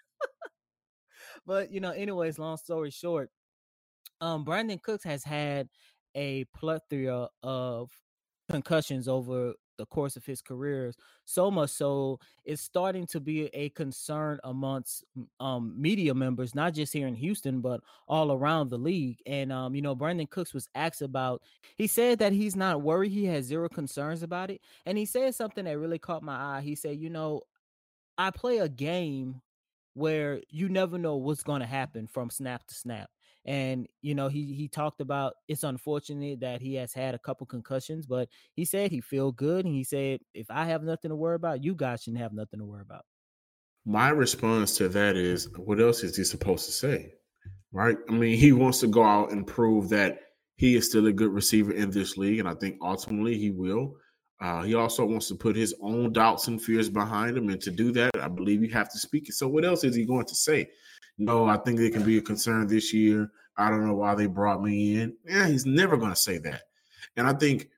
but 1.47 1.71
you 1.71 1.81
know, 1.81 1.91
anyways, 1.91 2.39
long 2.39 2.57
story 2.57 2.91
short, 2.91 3.31
um, 4.21 4.45
Brandin 4.45 4.83
Cooks 4.83 5.05
has 5.05 5.25
had 5.25 5.69
a 6.15 6.45
plethora 6.55 7.29
of 7.43 7.91
concussions 8.51 9.09
over 9.09 9.55
the 9.79 9.87
course 9.87 10.17
of 10.17 10.25
his 10.25 10.41
careers 10.41 10.97
so 11.25 11.51
much 11.51 11.71
so 11.71 12.19
it's 12.45 12.63
starting 12.63 13.07
to 13.07 13.21
be 13.21 13.47
a 13.55 13.69
concern 13.71 14.39
amongst 14.45 15.05
um, 15.41 15.75
media 15.81 16.15
members 16.15 16.55
not 16.55 16.75
just 16.75 16.93
here 16.93 17.07
in 17.07 17.15
houston 17.15 17.61
but 17.61 17.81
all 18.09 18.33
around 18.33 18.69
the 18.69 18.79
league 18.79 19.19
and 19.27 19.53
um, 19.53 19.75
you 19.75 19.83
know 19.83 19.97
brandin 19.97 20.29
cooks 20.29 20.55
was 20.55 20.69
asked 20.75 21.03
about 21.03 21.43
he 21.77 21.87
said 21.87 22.19
that 22.19 22.33
he's 22.33 22.57
not 22.57 22.83
worried 22.83 23.13
he 23.13 23.25
has 23.27 23.45
zero 23.45 23.69
concerns 23.69 24.23
about 24.23 24.51
it 24.51 24.61
and 24.87 24.99
he 24.99 25.05
said 25.05 25.35
something 25.35 25.65
that 25.65 25.79
really 25.79 25.99
caught 25.99 26.23
my 26.23 26.59
eye 26.59 26.61
he 26.61 26.75
said 26.75 26.99
you 26.99 27.11
know 27.11 27.41
i 28.19 28.31
play 28.31 28.59
a 28.59 28.69
game 28.69 29.41
where 29.95 30.41
you 30.49 30.69
never 30.69 30.97
know 30.97 31.17
what's 31.17 31.43
going 31.43 31.61
to 31.61 31.67
happen 31.67 32.07
from 32.07 32.31
snap 32.31 32.67
to 32.67 32.75
snap 32.75 33.11
and 33.45 33.87
you 34.01 34.15
know, 34.15 34.29
he 34.29 34.55
he 34.55 34.69
talked 34.69 35.01
about 35.01 35.35
it's 35.49 35.65
unfortunate 35.65 36.41
that 36.41 36.61
he 36.61 36.75
has 36.77 36.93
had 36.93 37.15
a 37.15 37.19
couple 37.19 37.47
concussions, 37.47 38.07
but 38.07 38.29
he 38.55 38.65
said 38.65 38.91
he 38.91 39.01
feel 39.01 39.33
good, 39.33 39.65
and 39.65 39.75
he 39.75 39.85
said 39.85 40.21
if 40.35 40.51
I 40.51 40.65
have 40.67 40.83
nothing 40.83 41.09
to 41.11 41.17
worry 41.17 41.37
about, 41.37 41.65
you 41.65 41.75
guys 41.75 42.03
shouldn't 42.03 42.23
have 42.23 42.33
nothing 42.33 42.61
to 42.61 42.65
worry 42.65 42.83
about. 42.83 43.05
My 43.85 44.11
response 44.11 44.77
to 44.77 44.89
that 44.91 45.17
is, 45.17 45.49
what 45.57 45.81
else 45.81 46.05
is 46.05 46.17
he 46.17 46.25
supposed 46.25 46.67
to 46.67 46.73
say? 46.73 47.15
Right? 47.73 47.97
I 48.09 48.13
mean, 48.13 48.39
he 48.39 48.53
wants 48.53 48.81
to 48.81 48.87
go 48.87 49.03
out 49.03 49.33
and 49.33 49.47
prove 49.47 49.89
that 49.89 50.21
he 50.57 50.77
is 50.77 50.89
still 50.89 51.07
a 51.07 51.13
good 51.13 51.33
receiver 51.33 51.73
in 51.73 51.91
this 51.91 52.17
league, 52.17 52.39
and 52.39 52.49
I 52.49 52.55
think 52.55 52.79
ultimately 52.81 53.39
he 53.39 53.51
will. 53.51 53.97
Uh, 54.43 54.63
he 54.63 54.75
also 54.75 55.07
wants 55.07 55.29
to 55.29 55.37
put 55.37 55.55
his 55.55 55.75
own 55.81 56.13
doubts 56.13 56.49
and 56.49 56.61
fears 56.61 56.91
behind 56.91 57.37
him, 57.37 57.49
and 57.49 57.61
to 57.61 57.71
do 57.71 57.93
that, 57.93 58.11
I 58.21 58.27
believe 58.29 58.63
you 58.63 58.71
have 58.71 58.91
to 58.91 58.99
speak 58.99 59.29
it. 59.29 59.35
So, 59.35 59.47
what 59.49 59.65
else 59.65 59.85
is 59.85 59.95
he 59.95 60.05
going 60.05 60.27
to 60.27 60.35
say? 60.35 60.69
no, 61.19 61.47
I 61.47 61.57
think 61.59 61.81
it 61.81 61.93
can 61.93 62.05
be 62.05 62.19
a 62.19 62.23
concern 62.23 62.67
this 62.67 62.93
year. 62.93 63.31
I 63.57 63.69
don't 63.71 63.87
know 63.87 63.95
why 63.95 64.15
they 64.15 64.27
brought 64.27 64.63
me 64.63 65.01
in. 65.01 65.15
Yeah, 65.25 65.47
he's 65.47 65.67
never 65.67 65.97
going 65.97 66.13
to 66.13 66.17
say 66.17 66.39
that. 66.39 66.63
And 67.17 67.27
I 67.27 67.35
think, 67.35 67.69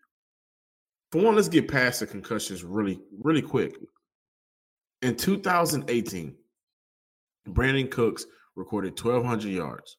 for 1.10 1.20
one, 1.20 1.34
let's 1.34 1.48
get 1.48 1.68
past 1.68 2.00
the 2.00 2.06
concussions 2.06 2.64
really, 2.64 3.00
really 3.22 3.42
quick. 3.42 3.76
In 5.02 5.16
2018, 5.16 6.34
Brandin 7.48 7.90
Cooks 7.90 8.26
recorded 8.54 8.98
1,200 8.98 9.48
yards. 9.48 9.96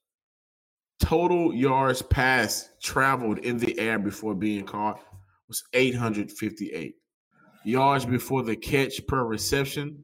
Total 0.99 1.53
yards 1.53 2.01
passed, 2.01 2.81
traveled 2.81 3.39
in 3.39 3.57
the 3.57 3.77
air 3.77 3.99
before 3.99 4.33
being 4.33 4.65
caught 4.65 4.99
was 5.47 5.63
858. 5.73 6.95
Yards 7.63 8.05
mm. 8.05 8.11
before 8.11 8.43
the 8.43 8.55
catch 8.55 9.05
per 9.07 9.23
reception 9.23 10.03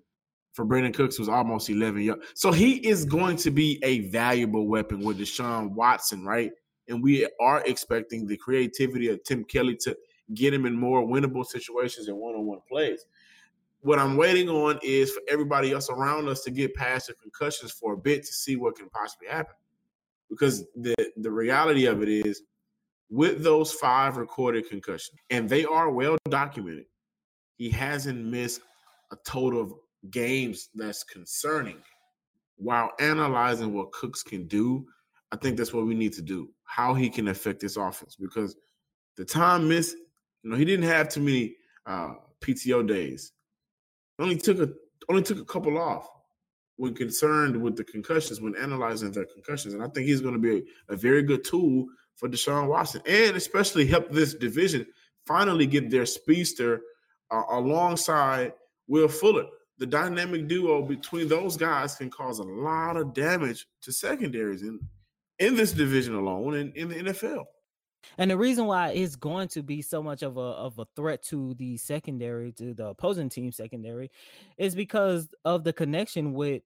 for 0.54 0.66
Brandin 0.66 0.94
Cooks 0.94 1.18
was 1.18 1.30
almost 1.30 1.70
11 1.70 2.02
yards. 2.02 2.26
So 2.34 2.52
he 2.52 2.76
is 2.88 3.06
going 3.06 3.38
to 3.38 3.52
be 3.52 3.80
a 3.84 4.10
valuable 4.10 4.68
weapon 4.68 5.00
with 5.02 5.20
Deshaun 5.20 5.72
Watson, 5.72 6.26
right? 6.26 6.52
And 6.90 7.02
we 7.02 7.28
are 7.40 7.64
expecting 7.66 8.28
the 8.28 8.38
creativity 8.38 9.08
of 9.08 9.24
Tim 9.24 9.46
Kelly 9.46 9.78
to 9.82 9.96
get 10.34 10.54
him 10.54 10.66
in 10.66 10.76
more 10.76 11.06
winnable 11.06 11.46
situations 11.46 12.08
and 12.08 12.18
one-on-one 12.18 12.60
plays. 12.68 13.06
What 13.82 13.98
I'm 13.98 14.18
waiting 14.18 14.50
on 14.50 14.80
is 14.84 15.12
for 15.12 15.22
everybody 15.30 15.72
else 15.72 15.90
around 15.90 16.28
us 16.28 16.44
to 16.44 16.52
get 16.52 16.76
past 16.76 17.08
the 17.08 17.14
concussions 17.14 17.72
for 17.72 17.94
a 17.94 17.98
bit 17.98 18.24
to 18.24 18.34
see 18.34 18.56
what 18.56 18.76
can 18.76 18.90
possibly 18.90 19.28
happen. 19.28 19.56
Because 20.30 20.66
the 20.76 20.96
the 21.18 21.32
reality 21.32 21.86
of 21.86 22.02
it 22.02 22.08
is 22.08 22.44
with 23.12 23.44
those 23.44 23.74
five 23.74 24.16
recorded 24.16 24.70
concussions, 24.70 25.20
and 25.30 25.48
they 25.48 25.66
are 25.66 25.92
well 25.92 26.18
documented, 26.30 26.86
he 27.58 27.70
hasn't 27.70 28.26
missed 28.26 28.62
a 29.12 29.18
total 29.26 29.62
of 29.62 29.74
games 30.10 30.70
that's 30.74 31.04
concerning. 31.04 31.78
While 32.56 32.92
analyzing 33.00 33.74
what 33.74 33.92
Cooks 33.92 34.24
can 34.24 34.48
do, 34.48 34.86
I 35.32 35.36
think 35.36 35.58
that's 35.58 35.74
what 35.74 35.86
we 35.86 35.94
need 35.94 36.14
to 36.14 36.22
do. 36.22 36.50
How 36.64 36.94
he 36.94 37.10
can 37.10 37.28
affect 37.28 37.60
this 37.60 37.76
offense 37.76 38.16
because 38.16 38.56
the 39.18 39.26
time 39.26 39.68
missed, 39.68 39.98
you 40.44 40.50
know, 40.50 40.56
he 40.56 40.64
didn't 40.64 40.88
have 40.88 41.10
too 41.10 41.22
many 41.22 41.56
uh, 41.86 42.14
PTO 42.40 42.88
days. 42.88 43.34
Only 44.20 44.38
took 44.38 44.60
a 44.60 44.70
only 45.10 45.24
took 45.24 45.40
a 45.40 45.46
couple 45.46 45.78
off 45.78 46.08
when 46.78 46.94
concerned 46.94 47.62
with 47.62 47.76
the 47.76 47.84
concussions 47.84 48.40
when 48.40 48.56
analyzing 48.56 49.12
the 49.12 49.26
concussions, 49.26 49.74
and 49.74 49.84
I 49.84 49.88
think 49.88 50.08
he's 50.08 50.22
going 50.22 50.36
to 50.36 50.40
be 50.40 50.64
a, 50.90 50.94
a 50.94 50.96
very 50.96 51.24
good 51.24 51.44
tool 51.44 51.88
for 52.16 52.30
Deshaun 52.30 52.68
Watson, 52.68 53.02
and 53.08 53.36
especially 53.36 53.86
help 53.86 54.12
this 54.12 54.34
division 54.34 54.86
finally 55.26 55.66
get 55.66 55.90
their 55.90 56.06
speedster 56.06 56.82
uh, 57.32 57.44
alongside 57.50 58.54
Will 58.88 59.08
Fuller. 59.08 59.46
The 59.78 59.86
dynamic 59.86 60.48
duo 60.48 60.84
between 60.84 61.28
those 61.28 61.58
guys 61.58 61.96
can 61.96 62.10
cause 62.10 62.40
a 62.40 62.44
lot 62.44 62.98
of 62.98 63.14
damage 63.14 63.66
to 63.82 63.92
secondaries 63.92 64.62
in 64.62 64.80
in 65.40 65.56
this 65.56 65.72
division 65.72 66.14
alone 66.14 66.54
and 66.54 66.76
in 66.76 66.90
the 66.90 66.96
NFL. 66.96 67.46
And 68.18 68.30
the 68.30 68.38
reason 68.38 68.66
why 68.66 68.90
it's 68.90 69.16
going 69.16 69.48
to 69.50 69.64
be 69.64 69.82
so 69.82 70.04
much 70.04 70.22
of 70.22 70.38
a 70.38 70.42
of 70.42 70.78
a 70.78 70.86
threat 70.96 71.24
to 71.26 71.56
the 71.56 71.78
secondary, 71.78 72.52
to 72.54 72.74
the 72.74 72.88
opposing 72.88 73.30
team 73.30 73.52
secondary, 73.52 74.12
is 74.58 74.76
because 74.76 75.30
of 75.46 75.64
the 75.64 75.74
connection 75.74 76.34
with 76.34 76.62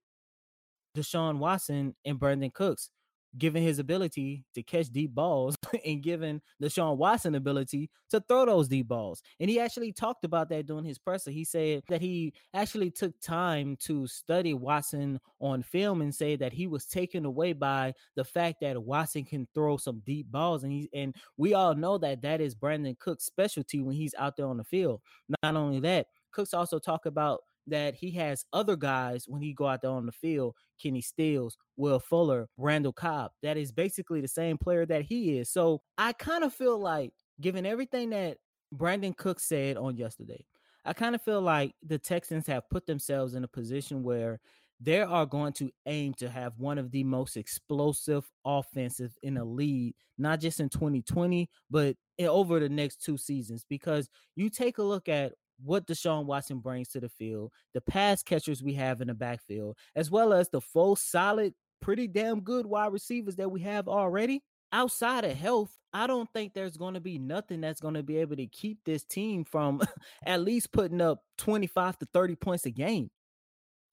Deshaun 0.95 1.37
Watson 1.37 1.95
and 2.05 2.19
Brandin 2.19 2.53
Cooks 2.53 2.89
given 3.38 3.62
his 3.63 3.80
ability 3.80 4.44
to 4.54 4.63
catch 4.63 4.89
deep 4.89 5.13
balls 5.13 5.56
and 5.86 6.01
given 6.01 6.42
Deshaun 6.62 6.98
Watson 6.98 7.36
ability 7.36 7.89
to 8.10 8.22
throw 8.27 8.46
those 8.46 8.68
deep 8.68 8.88
balls. 8.88 9.22
And 9.39 9.50
he 9.50 9.60
actually 9.60 9.92
talked 9.92 10.25
about 10.25 10.50
that 10.50 10.65
during 10.65 10.86
his 10.86 10.98
presser. 10.98 11.32
He 11.32 11.44
said 11.44 11.84
that 11.89 12.01
he 12.01 12.34
actually 12.54 12.92
took 12.92 13.20
time 13.22 13.77
to 13.82 14.08
study 14.08 14.54
Watson 14.54 15.20
on 15.39 15.63
film 15.63 16.01
and 16.01 16.13
say 16.13 16.36
that 16.38 16.54
he 16.54 16.68
was 16.68 16.86
taken 16.86 17.25
away 17.25 17.54
by 17.54 17.94
the 18.15 18.24
fact 18.24 18.62
that 18.62 18.82
Watson 18.82 19.25
can 19.25 19.48
throw 19.54 19.77
some 19.77 20.01
deep 20.06 20.32
balls. 20.32 20.63
And 20.63 20.72
he 20.72 20.89
and 20.94 21.15
we 21.38 21.54
all 21.54 21.75
know 21.75 21.98
that 21.98 22.22
that 22.22 22.42
is 22.42 22.56
Brandin 22.56 22.98
Cook's 23.00 23.25
specialty 23.25 23.82
when 23.82 23.96
he's 23.96 24.15
out 24.18 24.38
there 24.38 24.48
on 24.48 24.58
the 24.58 24.63
field. 24.63 25.01
Not 25.44 25.56
only 25.56 25.80
that, 25.82 26.08
Cooks 26.32 26.54
also 26.54 26.80
talk 26.80 27.06
about 27.06 27.42
that 27.67 27.95
he 27.95 28.12
has 28.12 28.45
other 28.53 28.75
guys 28.75 29.25
when 29.27 29.41
he 29.41 29.53
go 29.53 29.67
out 29.67 29.81
there 29.81 29.91
on 29.91 30.05
the 30.05 30.12
field, 30.12 30.55
Kenny 30.81 31.01
Stills, 31.01 31.57
Will 31.77 32.00
Fuller, 32.00 32.48
Randall 32.57 32.93
Cobb, 32.93 33.31
that 33.41 33.57
is 33.57 33.72
basically 33.72 34.22
the 34.22 34.27
same 34.27 34.57
player 34.57 34.86
that 34.86 35.03
he 35.03 35.38
is. 35.39 35.50
So 35.50 35.81
I 35.98 36.13
kind 36.13 36.43
of 36.43 36.53
feel 36.53 36.77
like, 36.79 37.12
given 37.41 37.65
everything 37.65 38.12
that 38.12 38.38
Brandin 38.74 39.15
Cook 39.17 39.39
said 39.39 39.77
on 39.77 39.98
yesterday, 39.98 40.45
I 40.86 40.93
kind 40.93 41.15
of 41.15 41.22
feel 41.22 41.41
like 41.41 41.74
the 41.84 41.98
Texans 41.98 42.45
have 42.48 42.69
put 42.69 42.86
themselves 42.86 43.34
in 43.34 43.43
a 43.43 43.48
position 43.48 44.03
where 44.03 44.39
they 44.79 45.01
are 45.01 45.25
going 45.25 45.53
to 45.53 45.72
aim 45.86 46.13
to 46.15 46.29
have 46.29 46.53
one 46.57 46.77
of 46.77 46.91
the 46.91 47.03
most 47.03 47.38
explosive 47.38 48.29
offensive 48.43 49.15
in 49.24 49.36
the 49.36 49.43
lead, 49.43 49.95
not 50.17 50.39
just 50.39 50.60
in 50.60 50.69
2020, 50.69 51.50
but 51.72 51.95
over 52.19 52.60
the 52.60 52.69
next 52.69 53.03
two 53.03 53.17
seasons. 53.17 53.65
Because 53.67 54.10
you 54.36 54.50
take 54.50 54.77
a 54.77 54.84
look 54.84 55.10
at 55.10 55.34
what 55.63 55.88
Deshaun 55.88 56.25
Watson 56.25 56.59
brings 56.59 56.89
to 56.89 57.00
the 57.00 57.09
field, 57.09 57.51
the 57.74 57.81
pass 57.81 58.24
catchers 58.24 58.63
we 58.63 58.74
have 58.74 59.01
in 59.01 59.07
the 59.07 59.13
backfield, 59.13 59.77
as 59.95 60.12
well 60.12 60.33
as 60.33 60.50
the 60.50 60.62
full 60.62 60.95
solid, 60.95 61.53
pretty 61.81 62.07
damn 62.07 62.41
good 62.41 62.65
wide 62.65 62.91
receivers 62.91 63.35
that 63.38 63.51
we 63.51 63.62
have 63.62 63.88
already. 63.88 64.43
Outside 64.71 65.24
of 65.24 65.38
health, 65.38 65.77
I 65.93 66.07
don't 66.07 66.29
think 66.33 66.53
there's 66.53 66.75
going 66.75 66.95
to 66.95 67.00
be 67.00 67.17
nothing 67.17 67.62
that's 67.62 67.79
going 67.79 67.93
to 67.93 68.03
be 68.03 68.17
able 68.17 68.35
to 68.35 68.47
keep 68.47 68.79
this 68.83 69.05
team 69.05 69.45
from 69.45 69.81
at 70.25 70.41
least 70.41 70.74
putting 70.74 71.00
up 71.00 71.21
25 71.38 72.00
to 72.00 72.07
30 72.13 72.35
points 72.35 72.65
a 72.65 72.71
game. 72.71 73.09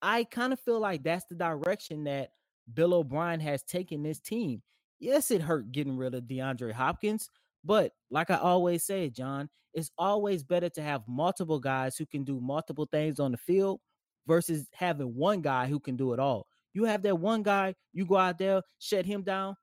I 0.01 0.25
kind 0.25 0.51
of 0.51 0.59
feel 0.59 0.81
like 0.81 1.03
that's 1.03 1.25
the 1.25 1.35
direction 1.35 2.03
that 2.05 2.31
Bill 2.71 2.93
O'Brien 2.93 3.39
has 3.39 3.63
taken 3.63 4.03
this 4.03 4.19
team. 4.19 4.61
Yes, 4.99 5.31
it 5.31 5.41
hurt 5.41 5.71
getting 5.71 5.95
rid 5.95 6.13
of 6.13 6.23
DeAndre 6.23 6.73
Hopkins, 6.73 7.29
but 7.63 7.91
like 8.09 8.29
I 8.29 8.37
always 8.37 8.83
say, 8.83 9.09
John, 9.09 9.49
it's 9.73 9.91
always 9.97 10.43
better 10.43 10.69
to 10.69 10.81
have 10.81 11.01
multiple 11.07 11.59
guys 11.59 11.97
who 11.97 12.05
can 12.05 12.23
do 12.23 12.39
multiple 12.39 12.87
things 12.91 13.19
on 13.19 13.31
the 13.31 13.37
field 13.37 13.79
versus 14.27 14.67
having 14.73 15.15
one 15.15 15.41
guy 15.41 15.67
who 15.67 15.79
can 15.79 15.95
do 15.95 16.13
it 16.13 16.19
all. 16.19 16.47
You 16.73 16.85
have 16.85 17.01
that 17.03 17.19
one 17.19 17.43
guy, 17.43 17.75
you 17.91 18.05
go 18.05 18.17
out 18.17 18.37
there, 18.37 18.61
shut 18.79 19.05
him 19.05 19.23
down. 19.23 19.55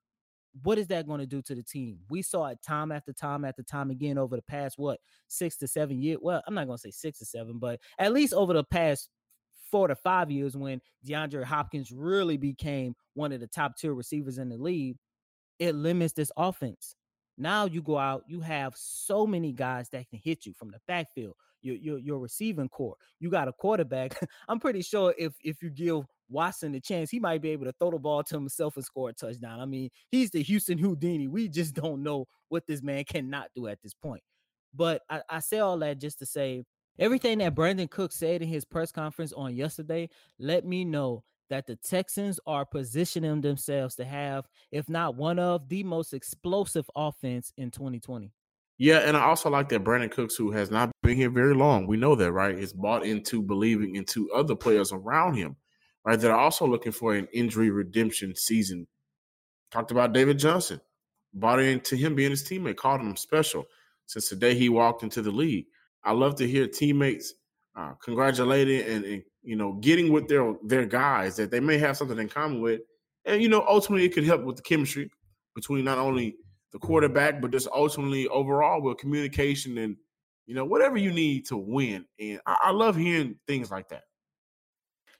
What 0.62 0.78
is 0.78 0.88
that 0.88 1.06
going 1.06 1.20
to 1.20 1.26
do 1.26 1.42
to 1.42 1.54
the 1.54 1.62
team? 1.62 1.98
We 2.08 2.22
saw 2.22 2.46
it 2.46 2.58
time 2.66 2.90
after 2.90 3.12
time 3.12 3.44
after 3.44 3.62
time 3.62 3.90
again 3.90 4.18
over 4.18 4.34
the 4.34 4.42
past 4.42 4.78
what 4.78 4.98
six 5.28 5.56
to 5.58 5.68
seven 5.68 6.02
years. 6.02 6.18
Well, 6.20 6.42
I'm 6.46 6.54
not 6.54 6.66
going 6.66 6.76
to 6.76 6.82
say 6.82 6.90
six 6.90 7.20
to 7.20 7.24
seven, 7.24 7.58
but 7.58 7.78
at 7.98 8.12
least 8.12 8.34
over 8.34 8.52
the 8.52 8.64
past 8.64 9.08
four 9.70 9.86
to 9.88 9.94
five 9.94 10.30
years 10.30 10.56
when 10.56 10.80
DeAndre 11.06 11.44
Hopkins 11.44 11.92
really 11.92 12.36
became 12.36 12.94
one 13.14 13.32
of 13.32 13.40
the 13.40 13.46
top 13.46 13.76
tier 13.76 13.94
receivers 13.94 14.38
in 14.38 14.48
the 14.48 14.56
league, 14.56 14.96
it 15.60 15.74
limits 15.74 16.12
this 16.12 16.32
offense. 16.36 16.96
Now 17.40 17.64
you 17.64 17.80
go 17.80 17.96
out, 17.96 18.24
you 18.28 18.40
have 18.40 18.74
so 18.76 19.26
many 19.26 19.52
guys 19.52 19.88
that 19.90 20.08
can 20.10 20.20
hit 20.22 20.44
you 20.44 20.52
from 20.52 20.70
the 20.70 20.78
backfield. 20.86 21.34
Your 21.62 21.76
your, 21.76 21.98
your 21.98 22.18
receiving 22.18 22.68
core. 22.68 22.96
You 23.18 23.30
got 23.30 23.48
a 23.48 23.52
quarterback. 23.52 24.18
I'm 24.48 24.60
pretty 24.60 24.82
sure 24.82 25.14
if 25.18 25.32
if 25.42 25.62
you 25.62 25.70
give 25.70 26.04
Watson 26.28 26.74
a 26.74 26.80
chance, 26.80 27.10
he 27.10 27.18
might 27.18 27.40
be 27.40 27.50
able 27.50 27.64
to 27.64 27.72
throw 27.78 27.90
the 27.90 27.98
ball 27.98 28.22
to 28.24 28.34
himself 28.34 28.76
and 28.76 28.84
score 28.84 29.08
a 29.08 29.12
touchdown. 29.14 29.58
I 29.58 29.64
mean, 29.64 29.88
he's 30.10 30.30
the 30.30 30.42
Houston 30.42 30.78
Houdini. 30.78 31.28
We 31.28 31.48
just 31.48 31.74
don't 31.82 32.02
know 32.02 32.26
what 32.50 32.66
this 32.66 32.82
man 32.82 33.04
cannot 33.04 33.48
do 33.56 33.66
at 33.68 33.80
this 33.82 33.94
point. 33.94 34.22
But 34.74 35.02
I, 35.08 35.22
I 35.28 35.40
say 35.40 35.58
all 35.60 35.78
that 35.78 35.98
just 35.98 36.18
to 36.18 36.26
say 36.26 36.64
everything 36.98 37.38
that 37.38 37.54
Brandin 37.54 37.90
Cook 37.90 38.12
said 38.12 38.42
in 38.42 38.48
his 38.48 38.64
press 38.66 38.92
conference 38.92 39.32
on 39.32 39.56
yesterday 39.56 40.08
let 40.38 40.66
me 40.66 40.84
know 40.84 41.24
that 41.50 41.66
the 41.66 41.76
Texans 41.76 42.40
are 42.46 42.64
positioning 42.64 43.42
themselves 43.42 43.96
to 43.96 44.04
have, 44.04 44.48
if 44.72 44.88
not 44.88 45.16
one 45.16 45.38
of 45.38 45.68
the 45.68 45.84
most 45.84 46.14
explosive 46.14 46.88
offense 46.96 47.52
in 47.56 47.70
2020. 47.70 48.32
Yeah, 48.78 49.00
and 49.00 49.14
I 49.14 49.24
also 49.24 49.50
like 49.50 49.68
that 49.68 49.84
Brandin 49.84 50.10
Cooks, 50.10 50.36
who 50.36 50.52
has 50.52 50.70
not 50.70 50.90
been 51.02 51.16
here 51.16 51.28
very 51.28 51.54
long, 51.54 51.86
we 51.86 51.98
know 51.98 52.14
that, 52.14 52.32
right? 52.32 52.56
Is 52.56 52.72
bought 52.72 53.04
into 53.04 53.42
believing 53.42 53.94
into 53.94 54.30
other 54.30 54.56
players 54.56 54.90
around 54.90 55.34
him, 55.34 55.56
right? 56.06 56.18
That 56.18 56.30
are 56.30 56.38
also 56.38 56.66
looking 56.66 56.92
for 56.92 57.14
an 57.14 57.28
injury 57.34 57.68
redemption 57.68 58.34
season. 58.34 58.86
Talked 59.70 59.90
about 59.90 60.14
David 60.14 60.38
Johnson, 60.38 60.80
bought 61.34 61.60
into 61.60 61.94
him 61.94 62.14
being 62.14 62.30
his 62.30 62.42
teammate, 62.42 62.76
called 62.76 63.02
him 63.02 63.16
special 63.16 63.66
since 64.06 64.30
the 64.30 64.36
day 64.36 64.54
he 64.54 64.68
walked 64.68 65.02
into 65.02 65.20
the 65.20 65.30
league. 65.30 65.66
I 66.02 66.12
love 66.12 66.36
to 66.36 66.48
hear 66.48 66.66
teammates 66.66 67.34
uh, 67.76 67.92
congratulating 68.02 68.80
and, 68.80 69.04
and 69.04 69.22
you 69.42 69.56
know, 69.56 69.72
getting 69.74 70.12
with 70.12 70.28
their 70.28 70.54
their 70.64 70.86
guys 70.86 71.36
that 71.36 71.50
they 71.50 71.60
may 71.60 71.78
have 71.78 71.96
something 71.96 72.18
in 72.18 72.28
common 72.28 72.60
with, 72.60 72.80
and 73.24 73.42
you 73.42 73.48
know, 73.48 73.64
ultimately 73.66 74.04
it 74.06 74.12
could 74.12 74.24
help 74.24 74.42
with 74.42 74.56
the 74.56 74.62
chemistry 74.62 75.10
between 75.54 75.84
not 75.84 75.98
only 75.98 76.36
the 76.72 76.78
quarterback 76.78 77.40
but 77.40 77.50
just 77.50 77.68
ultimately 77.74 78.28
overall 78.28 78.80
with 78.80 78.98
communication 78.98 79.76
and 79.78 79.96
you 80.46 80.54
know 80.54 80.64
whatever 80.64 80.96
you 80.96 81.12
need 81.12 81.46
to 81.46 81.56
win. 81.56 82.04
And 82.18 82.40
I, 82.46 82.56
I 82.64 82.70
love 82.70 82.96
hearing 82.96 83.36
things 83.46 83.70
like 83.70 83.88
that. 83.90 84.02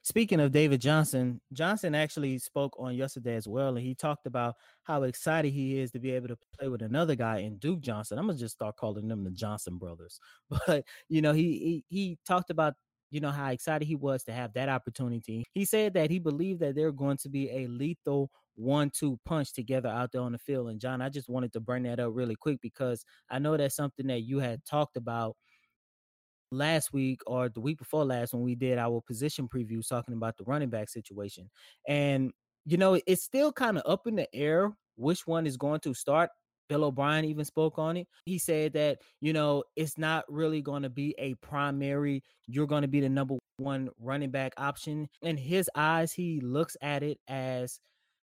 Speaking 0.03 0.41
of 0.41 0.51
David 0.51 0.81
Johnson, 0.81 1.43
Johnson 1.53 1.95
actually 1.95 2.39
spoke 2.39 2.75
on 2.79 2.95
yesterday 2.95 3.37
as 3.37 3.47
well, 3.47 3.77
and 3.77 3.85
he 3.85 3.95
talked 3.95 4.27
about 4.27 4.55
how 4.83 5.03
excited 5.03 5.53
he 5.53 5.79
is 5.79 5.91
to 5.91 5.99
be 5.99 6.11
able 6.13 6.29
to 6.29 6.39
play 6.59 6.69
with 6.69 6.81
another 6.81 7.15
guy 7.15 7.39
in 7.41 7.59
Duke 7.59 7.81
Johnson. 7.81 8.19
I'm 8.19 8.27
gonna 8.27 8.39
just 8.39 8.55
start 8.55 8.77
calling 8.77 9.09
them 9.09 9.25
the 9.25 9.31
Johnson 9.31 9.77
brothers, 9.77 10.19
but 10.67 10.85
you 11.09 11.21
know, 11.21 11.33
he 11.33 11.85
he, 11.89 11.97
he 11.97 12.19
talked 12.27 12.49
about 12.49 12.75
you 13.11 13.21
know, 13.21 13.31
how 13.31 13.51
excited 13.51 13.87
he 13.87 13.97
was 13.97 14.23
to 14.25 14.33
have 14.33 14.53
that 14.55 14.69
opportunity. 14.69 15.45
He 15.53 15.65
said 15.65 15.95
that 15.95 16.11
he 16.11 16.19
believed 16.19 16.61
that 16.61 16.75
they're 16.75 16.93
going 16.93 17.17
to 17.19 17.29
be 17.29 17.51
a 17.51 17.67
lethal 17.67 18.31
one 18.57 18.91
two 18.91 19.19
punch 19.25 19.53
together 19.53 19.89
out 19.89 20.13
there 20.13 20.23
on 20.23 20.33
the 20.33 20.39
field. 20.39 20.69
And 20.69 20.81
John, 20.81 21.01
I 21.01 21.09
just 21.09 21.29
wanted 21.29 21.53
to 21.55 21.61
bring 21.61 21.85
that 21.85 21.99
up 22.01 22.11
really 22.13 22.37
quick 22.37 22.59
because 22.61 23.05
I 23.31 23.39
know 23.39 23.57
that's 23.57 23.77
something 23.77 24.07
that 24.09 24.23
you 24.23 24.39
had 24.39 24.65
talked 24.65 24.97
about 24.97 25.37
last 26.53 26.93
week 26.93 27.21
or 27.27 27.49
the 27.49 27.61
week 27.61 27.79
before 27.79 28.05
last 28.05 28.35
when 28.35 28.43
we 28.43 28.55
did 28.55 28.79
our 28.79 29.01
position 29.07 29.49
previews 29.49 29.89
talking 29.89 30.15
about 30.15 30.37
the 30.37 30.45
running 30.45 30.69
back 30.71 30.89
situation. 30.89 31.51
And, 31.89 32.33
you 32.65 32.77
know, 32.77 33.01
it's 33.07 33.25
still 33.25 33.53
kind 33.53 33.79
of 33.79 33.85
up 33.87 34.07
in 34.07 34.17
the 34.17 34.29
air 34.35 34.73
which 34.97 35.27
one 35.27 35.47
is 35.47 35.57
going 35.57 35.81
to 35.81 35.95
start. 35.95 36.31
Bill 36.71 36.85
O'Brien 36.85 37.25
even 37.25 37.45
spoke 37.45 37.79
on 37.79 37.97
it. 37.97 38.07
He 38.25 38.39
said 38.39 38.73
that, 38.75 38.99
you 39.21 39.33
know, 39.33 39.65
it's 39.75 39.99
not 39.99 40.25
really 40.29 40.63
going 40.63 40.85
to 40.85 40.89
be 40.89 41.17
a 41.19 41.35
primary, 41.35 42.23
you're 42.47 42.69
going 42.69 42.83
to 42.83 42.89
be 42.89 43.01
the 43.01 43.09
number 43.09 43.37
one 43.57 43.91
running 43.99 44.31
back 44.31 44.53
option. 44.57 45.09
In 45.21 45.37
his 45.37 45.69
eyes, 45.75 46.13
he 46.13 46.41
looks 46.41 46.77
at 46.81 47.03
it 47.03 47.19
as 47.27 47.81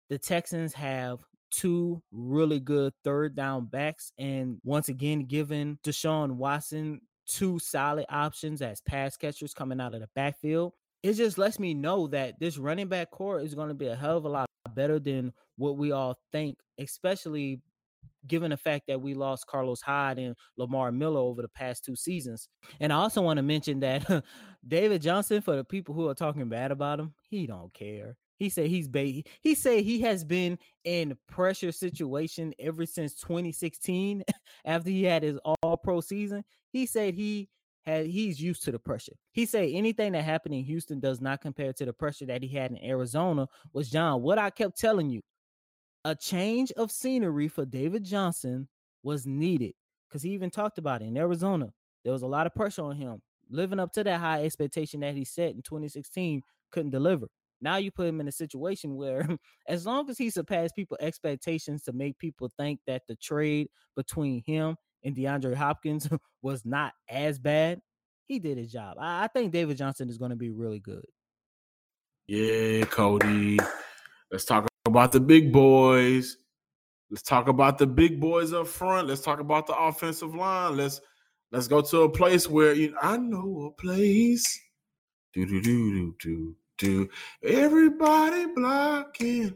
the 0.09 0.19
Texans 0.19 0.73
have 0.73 1.19
two 1.49 1.99
really 2.11 2.59
good 2.59 2.93
third 3.03 3.35
down 3.35 3.65
backs. 3.65 4.11
And 4.19 4.59
once 4.63 4.87
again, 4.87 5.25
given 5.25 5.79
Deshaun 5.83 6.33
Watson 6.33 7.01
two 7.27 7.57
solid 7.57 8.05
options 8.09 8.61
as 8.61 8.81
pass 8.81 9.17
catchers 9.17 9.53
coming 9.53 9.81
out 9.81 9.95
of 9.95 10.01
the 10.01 10.09
backfield, 10.15 10.73
it 11.01 11.13
just 11.13 11.39
lets 11.39 11.59
me 11.59 11.73
know 11.73 12.07
that 12.07 12.39
this 12.39 12.59
running 12.59 12.87
back 12.87 13.09
core 13.09 13.39
is 13.39 13.55
going 13.55 13.69
to 13.69 13.73
be 13.73 13.87
a 13.87 13.95
hell 13.95 14.17
of 14.17 14.25
a 14.25 14.29
lot 14.29 14.45
better 14.75 14.99
than 14.99 15.33
what 15.57 15.75
we 15.75 15.91
all 15.91 16.19
think, 16.31 16.57
especially 16.79 17.61
given 18.27 18.51
the 18.51 18.57
fact 18.57 18.85
that 18.87 19.01
we 19.01 19.13
lost 19.13 19.47
Carlos 19.47 19.81
Hyde 19.81 20.19
and 20.19 20.35
Lamar 20.57 20.91
Miller 20.91 21.19
over 21.19 21.41
the 21.41 21.47
past 21.49 21.85
two 21.85 21.95
seasons. 21.95 22.49
And 22.79 22.91
I 22.91 22.97
also 22.97 23.21
want 23.21 23.37
to 23.37 23.43
mention 23.43 23.79
that 23.81 24.23
David 24.67 25.01
Johnson, 25.01 25.41
for 25.41 25.55
the 25.55 25.63
people 25.63 25.95
who 25.95 26.07
are 26.09 26.15
talking 26.15 26.49
bad 26.49 26.71
about 26.71 26.99
him, 26.99 27.13
he 27.29 27.47
don't 27.47 27.73
care. 27.73 28.17
He 28.37 28.49
said 28.49 28.67
he's 28.67 28.87
ba- 28.87 29.23
he 29.41 29.55
said 29.55 29.83
he 29.83 30.01
has 30.01 30.23
been 30.23 30.59
in 30.83 31.17
pressure 31.27 31.71
situation 31.71 32.53
ever 32.59 32.85
since 32.85 33.15
2016 33.15 34.23
after 34.65 34.89
he 34.89 35.03
had 35.03 35.23
his 35.23 35.39
all 35.43 35.77
pro 35.77 36.01
season. 36.01 36.43
He 36.71 36.85
said 36.85 37.15
he 37.15 37.49
had 37.83 38.05
he's 38.05 38.39
used 38.39 38.63
to 38.63 38.71
the 38.71 38.79
pressure. 38.79 39.13
He 39.31 39.45
said 39.45 39.69
anything 39.71 40.11
that 40.11 40.23
happened 40.23 40.53
in 40.53 40.63
Houston 40.65 40.99
does 40.99 41.19
not 41.19 41.41
compare 41.41 41.73
to 41.73 41.85
the 41.85 41.93
pressure 41.93 42.25
that 42.27 42.43
he 42.43 42.49
had 42.49 42.71
in 42.71 42.83
Arizona. 42.83 43.47
Was 43.73 43.89
John, 43.89 44.21
what 44.21 44.37
I 44.37 44.49
kept 44.51 44.77
telling 44.77 45.09
you, 45.09 45.21
a 46.05 46.15
change 46.15 46.71
of 46.73 46.91
scenery 46.91 47.47
for 47.47 47.65
David 47.65 48.03
Johnson 48.03 48.67
was 49.03 49.25
needed 49.25 49.73
because 50.07 50.23
he 50.23 50.31
even 50.31 50.49
talked 50.49 50.77
about 50.77 51.01
it 51.01 51.05
in 51.05 51.17
Arizona. 51.17 51.71
There 52.03 52.13
was 52.13 52.21
a 52.21 52.27
lot 52.27 52.47
of 52.47 52.55
pressure 52.55 52.83
on 52.83 52.95
him. 52.95 53.21
Living 53.49 53.79
up 53.79 53.91
to 53.93 54.03
that 54.03 54.19
high 54.19 54.43
expectation 54.43 54.99
that 55.01 55.15
he 55.15 55.23
set 55.23 55.51
in 55.51 55.61
2016, 55.61 56.41
couldn't 56.71 56.91
deliver. 56.91 57.27
Now 57.61 57.77
you 57.77 57.91
put 57.91 58.07
him 58.07 58.21
in 58.21 58.27
a 58.27 58.31
situation 58.31 58.95
where, 58.97 59.27
as 59.67 59.85
long 59.85 60.09
as 60.09 60.17
he 60.17 60.29
surpassed 60.29 60.75
people 60.75 60.97
expectations 60.99 61.83
to 61.83 61.93
make 61.93 62.17
people 62.19 62.49
think 62.57 62.79
that 62.87 63.03
the 63.07 63.15
trade 63.15 63.69
between 63.95 64.43
him 64.45 64.75
and 65.03 65.15
DeAndre 65.15 65.55
Hopkins 65.55 66.07
was 66.41 66.65
not 66.65 66.93
as 67.09 67.39
bad, 67.39 67.79
he 68.27 68.39
did 68.39 68.57
his 68.57 68.71
job. 68.71 68.97
I, 68.99 69.23
I 69.23 69.27
think 69.27 69.51
David 69.51 69.77
Johnson 69.77 70.09
is 70.09 70.17
going 70.17 70.31
to 70.31 70.37
be 70.37 70.49
really 70.49 70.79
good. 70.79 71.05
Yeah, 72.27 72.83
Cody. 72.85 73.57
Let's 74.31 74.43
talk 74.43 74.66
about 74.87 75.11
the 75.11 75.19
big 75.19 75.53
boys. 75.53 76.37
Let's 77.09 77.21
talk 77.21 77.47
about 77.47 77.77
the 77.77 77.87
big 77.87 78.19
boys 78.19 78.51
up 78.53 78.67
front. 78.67 79.07
Let's 79.07 79.21
talk 79.21 79.39
about 79.39 79.67
the 79.67 79.77
offensive 79.77 80.35
line. 80.35 80.75
Let's 80.75 80.99
let's 81.51 81.67
go 81.67 81.81
to 81.81 82.01
a 82.01 82.09
place 82.09 82.49
where 82.49 82.73
you 82.73 82.91
know, 82.91 82.97
I 83.01 83.17
know 83.17 83.71
a 83.71 83.81
place. 83.81 84.59
Do 85.33 85.45
do 85.45 85.61
do 85.61 85.93
do 85.93 86.15
do 86.19 86.55
do. 86.77 87.09
Everybody 87.43 88.47
blocking. 88.47 89.55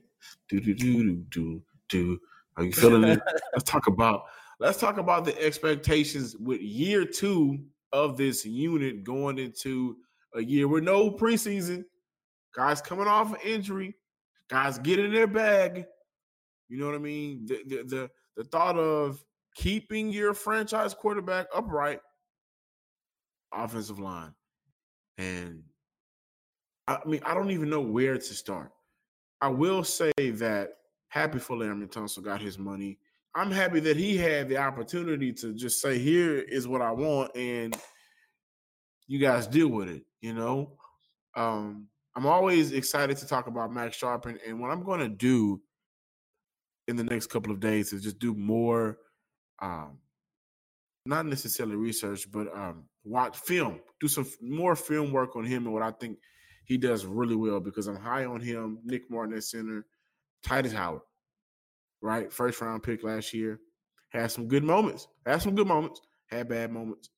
Do 0.50 0.60
do 0.60 0.74
do 0.74 1.04
do 1.04 1.26
do 1.30 1.62
do. 1.90 2.20
Are 2.58 2.64
you 2.64 2.72
feeling 2.72 3.04
it? 3.04 3.20
let's 3.54 3.70
talk 3.70 3.88
about 3.88 4.26
let's 4.60 4.80
talk 4.80 4.98
about 4.98 5.26
the 5.26 5.40
expectations 5.42 6.36
with 6.38 6.62
year 6.62 7.06
two 7.06 7.60
of 7.92 8.18
this 8.18 8.46
unit 8.46 9.04
going 9.04 9.40
into 9.40 9.98
a 10.36 10.42
year 10.42 10.68
with 10.68 10.84
no 10.84 11.12
preseason. 11.12 11.84
Guys 12.56 12.82
coming 12.82 13.08
off 13.08 13.34
an 13.34 13.40
injury, 13.44 13.96
guys 14.52 14.78
get 14.78 15.00
in 15.00 15.14
their 15.14 15.28
bag. 15.28 15.86
You 16.68 16.78
know 16.78 16.88
what 16.88 16.96
I 16.96 17.00
mean? 17.00 17.46
The, 17.46 17.64
the 17.66 17.84
the 17.84 18.10
the 18.38 18.44
thought 18.44 18.78
of 18.78 19.24
keeping 19.56 20.12
your 20.12 20.34
franchise 20.34 20.94
quarterback 20.94 21.48
upright, 21.56 22.00
offensive 23.54 24.00
line, 24.00 24.34
and 25.18 25.64
I 26.88 27.00
mean 27.06 27.22
I 27.26 27.34
don't 27.34 27.52
even 27.52 27.70
know 27.70 27.82
where 27.82 28.18
to 28.18 28.34
start. 28.34 28.72
I 29.40 29.48
will 29.48 29.84
say 29.84 30.12
that 30.18 30.70
happy 31.08 31.40
for 31.40 31.58
Laremy 31.58 31.92
Tunsil 31.92 32.24
got 32.24 32.42
his 32.42 32.60
money. 32.60 33.00
I'm 33.34 33.52
happy 33.52 33.80
that 33.82 33.98
he 33.98 34.18
had 34.18 34.50
the 34.50 34.58
opportunity 34.58 35.32
to 35.34 35.54
just 35.54 35.82
say, 35.82 35.98
"Here 35.98 36.38
is 36.38 36.68
what 36.68 36.82
I 36.82 36.92
want," 36.92 37.36
and 37.36 37.76
you 39.08 39.20
guys 39.20 39.48
deal 39.48 39.70
with 39.70 39.90
it. 39.90 40.04
You 40.22 40.34
know, 40.34 40.78
um, 41.36 41.88
I'm 42.16 42.26
always 42.26 42.72
excited 42.72 43.18
to 43.18 43.28
talk 43.28 43.48
about 43.48 43.72
Max 43.72 44.00
Scharping, 44.00 44.38
and 44.48 44.60
what 44.60 44.72
I'm 44.72 44.84
going 44.84 45.00
to 45.00 45.10
do 45.10 45.62
in 46.88 46.96
the 46.96 47.04
next 47.04 47.28
couple 47.28 47.52
of 47.52 47.60
days 47.60 47.94
is 47.94 48.04
just 48.04 48.20
do 48.20 48.34
more, 48.34 48.98
um, 49.62 50.00
not 51.06 51.26
necessarily 51.26 51.76
research, 51.76 52.30
but 52.32 52.48
um, 52.56 52.86
watch 53.04 53.38
film, 53.38 53.80
do 54.00 54.08
some 54.08 54.26
more 54.42 54.76
film 54.76 55.12
work 55.12 55.36
on 55.36 55.46
him 55.46 55.66
and 55.66 55.74
what 55.74 55.84
I 55.84 55.92
think 55.92 56.18
he 56.66 56.78
does 56.78 57.06
really 57.06 57.36
well 57.36 57.60
because 57.60 57.88
I'm 57.88 57.96
high 57.96 58.26
on 58.26 58.42
him. 58.42 58.80
Nick 58.84 59.10
Martin 59.10 59.36
at 59.36 59.44
center, 59.44 59.86
Tytus 60.46 60.74
Howard 60.74 61.02
right? 62.02 62.32
First 62.32 62.62
round 62.62 62.84
pick 62.84 63.04
last 63.04 63.34
year. 63.34 63.60
Had 64.10 64.32
some 64.32 64.48
good 64.48 64.64
moments. 64.64 65.08
Had 65.26 65.42
some 65.42 65.56
good 65.56 65.68
moments. 65.68 66.02
Had 66.30 66.50
bad 66.50 66.72
moments. 66.72 67.10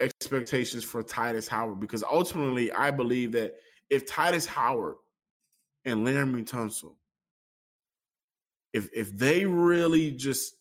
Expectations 0.00 0.82
for 0.82 1.02
Tytus 1.02 1.48
Howard 1.48 1.78
because 1.78 2.02
ultimately 2.02 2.72
I 2.72 2.90
believe 2.90 3.32
that 3.32 3.54
if 3.92 4.06
Tytus 4.06 4.46
Howard 4.46 4.96
and 5.84 6.06
Laremy 6.06 6.48
Tunsil, 6.48 6.94
if 8.72 8.88
if 8.94 9.14
they 9.16 9.44
really 9.44 10.10
just 10.10 10.54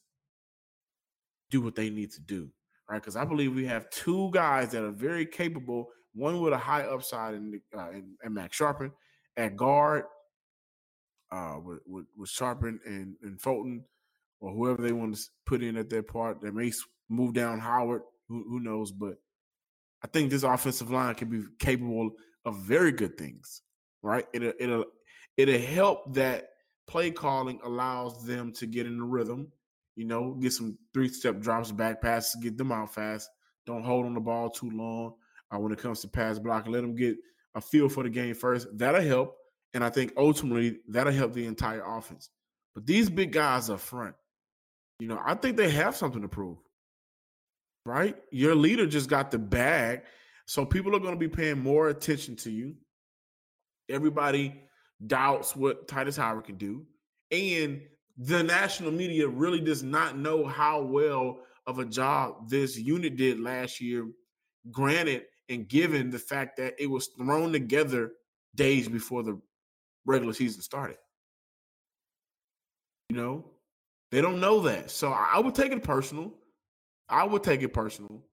do 1.50 1.62
what 1.62 1.76
they 1.76 1.90
need 1.90 2.12
to 2.12 2.22
do, 2.22 2.50
right? 2.90 3.02
Because 3.02 3.16
I 3.16 3.24
believe 3.24 3.56
we 3.56 3.66
have 3.66 3.90
two 3.90 4.30
guys 4.34 4.72
that 4.72 4.84
are 4.84 4.92
very 4.92 5.26
capable. 5.26 5.88
One 6.14 6.42
with 6.42 6.52
a 6.52 6.58
high 6.58 6.82
upside 6.82 7.36
in, 7.36 7.62
uh, 7.74 7.92
in, 7.92 8.16
in 8.22 8.34
Max 8.34 8.60
Scharping 8.60 8.92
at 9.38 9.56
guard, 9.56 10.04
uh, 11.32 11.56
with, 11.64 11.80
with, 11.88 12.06
with 12.18 12.30
Scharping 12.30 12.80
and, 12.86 13.16
and 13.24 13.40
Fulton 13.40 13.86
or 14.42 14.52
whoever 14.52 14.82
they 14.82 14.92
want 14.92 15.16
to 15.16 15.22
put 15.46 15.64
in 15.64 15.78
at 15.78 15.90
their 15.90 16.04
part. 16.04 16.42
They 16.42 16.52
may 16.52 16.74
move 17.08 17.34
down 17.34 17.60
Howard, 17.60 18.02
who, 18.28 18.44
who 18.50 18.60
knows? 18.60 18.92
But 18.92 19.16
I 20.04 20.08
think 20.08 20.30
this 20.32 20.44
offensive 20.44 20.92
line 20.92 21.16
can 21.16 21.30
be 21.30 21.44
capable 21.60 22.12
of 22.46 22.58
very 22.58 22.92
good 22.92 23.18
things, 23.18 23.62
right? 24.02 24.26
It'll 24.34 24.54
it'll 24.60 24.86
it'll 25.38 25.60
help 25.60 26.14
that 26.14 26.50
play 26.88 27.12
calling 27.12 27.60
allows 27.64 28.26
them 28.26 28.52
to 28.54 28.66
get 28.66 28.86
in 28.86 28.98
the 28.98 29.06
rhythm. 29.06 29.52
You 29.96 30.06
know, 30.06 30.34
get 30.34 30.54
some 30.54 30.78
three 30.94 31.10
step 31.10 31.40
drops, 31.40 31.72
back 31.72 32.02
passes, 32.02 32.42
get 32.42 32.58
them 32.58 32.72
out 32.72 32.94
fast. 32.94 33.30
Don't 33.66 33.84
hold 33.84 34.06
on 34.06 34.14
the 34.14 34.20
ball 34.20 34.50
too 34.50 34.70
long. 34.72 35.14
Uh, 35.54 35.60
when 35.60 35.72
it 35.72 35.80
comes 35.80 36.00
to 36.02 36.08
pass 36.08 36.40
block, 36.40 36.68
let 36.68 36.82
them 36.82 36.96
get 36.96 37.18
a 37.56 37.62
feel 37.62 37.90
for 37.90 38.04
the 38.04 38.10
game 38.10 38.34
first. 38.34 38.68
That'll 38.74 39.02
help. 39.02 39.36
And 39.74 39.84
I 39.84 39.90
think 39.90 40.14
ultimately 40.18 40.80
that'll 40.88 41.14
help 41.14 41.34
the 41.34 41.46
entire 41.46 41.84
offense. 41.84 42.30
But 42.74 42.86
these 42.86 43.10
big 43.10 43.32
guys 43.32 43.70
up 43.70 43.80
front, 43.80 44.16
you 45.00 45.08
know, 45.08 45.20
I 45.24 45.36
think 45.36 45.58
they 45.58 45.70
have 45.70 45.96
something 45.96 46.22
to 46.22 46.28
prove. 46.28 46.58
Right? 47.86 48.16
Your 48.32 48.56
leader 48.56 48.86
just 48.86 49.10
got 49.10 49.32
the 49.32 49.40
bag. 49.40 50.04
So 50.52 50.66
people 50.66 50.94
are 50.94 51.00
going 51.00 51.14
to 51.14 51.18
be 51.18 51.30
paying 51.30 51.60
more 51.60 51.88
attention 51.88 52.36
to 52.36 52.52
you. 52.52 52.76
Everybody 53.90 54.62
doubts 55.08 55.56
what 55.56 55.88
Tytus 55.88 56.18
Howard 56.18 56.44
can 56.44 56.58
do. 56.58 56.86
And 57.32 57.82
the 58.18 58.44
national 58.44 58.92
media 58.92 59.30
really 59.30 59.62
does 59.62 59.82
not 59.82 60.18
know 60.18 60.46
how 60.46 60.82
well 60.82 61.40
of 61.68 61.80
a 61.80 61.86
job 61.86 62.50
this 62.50 62.78
unit 62.78 63.16
did 63.16 63.40
last 63.40 63.80
year, 63.80 64.06
granted, 64.70 65.24
and 65.48 65.70
given 65.70 66.10
the 66.10 66.20
fact 66.20 66.58
that 66.58 66.74
it 66.78 66.88
was 66.88 67.08
thrown 67.18 67.54
together 67.54 68.12
days 68.54 68.90
before 68.90 69.24
the 69.24 69.40
regular 70.06 70.34
season 70.34 70.62
started. 70.62 70.98
You 73.08 73.16
know, 73.16 73.46
they 74.12 74.20
don't 74.20 74.42
know 74.42 74.60
that. 74.60 74.92
So 74.92 75.14
I 75.14 75.40
would 75.40 75.56
take 75.56 75.72
it 75.72 75.82
personal. 75.82 76.34
I 77.08 77.24
would 77.24 77.42
take 77.42 77.62
it 77.62 77.72
personal. 77.72 78.26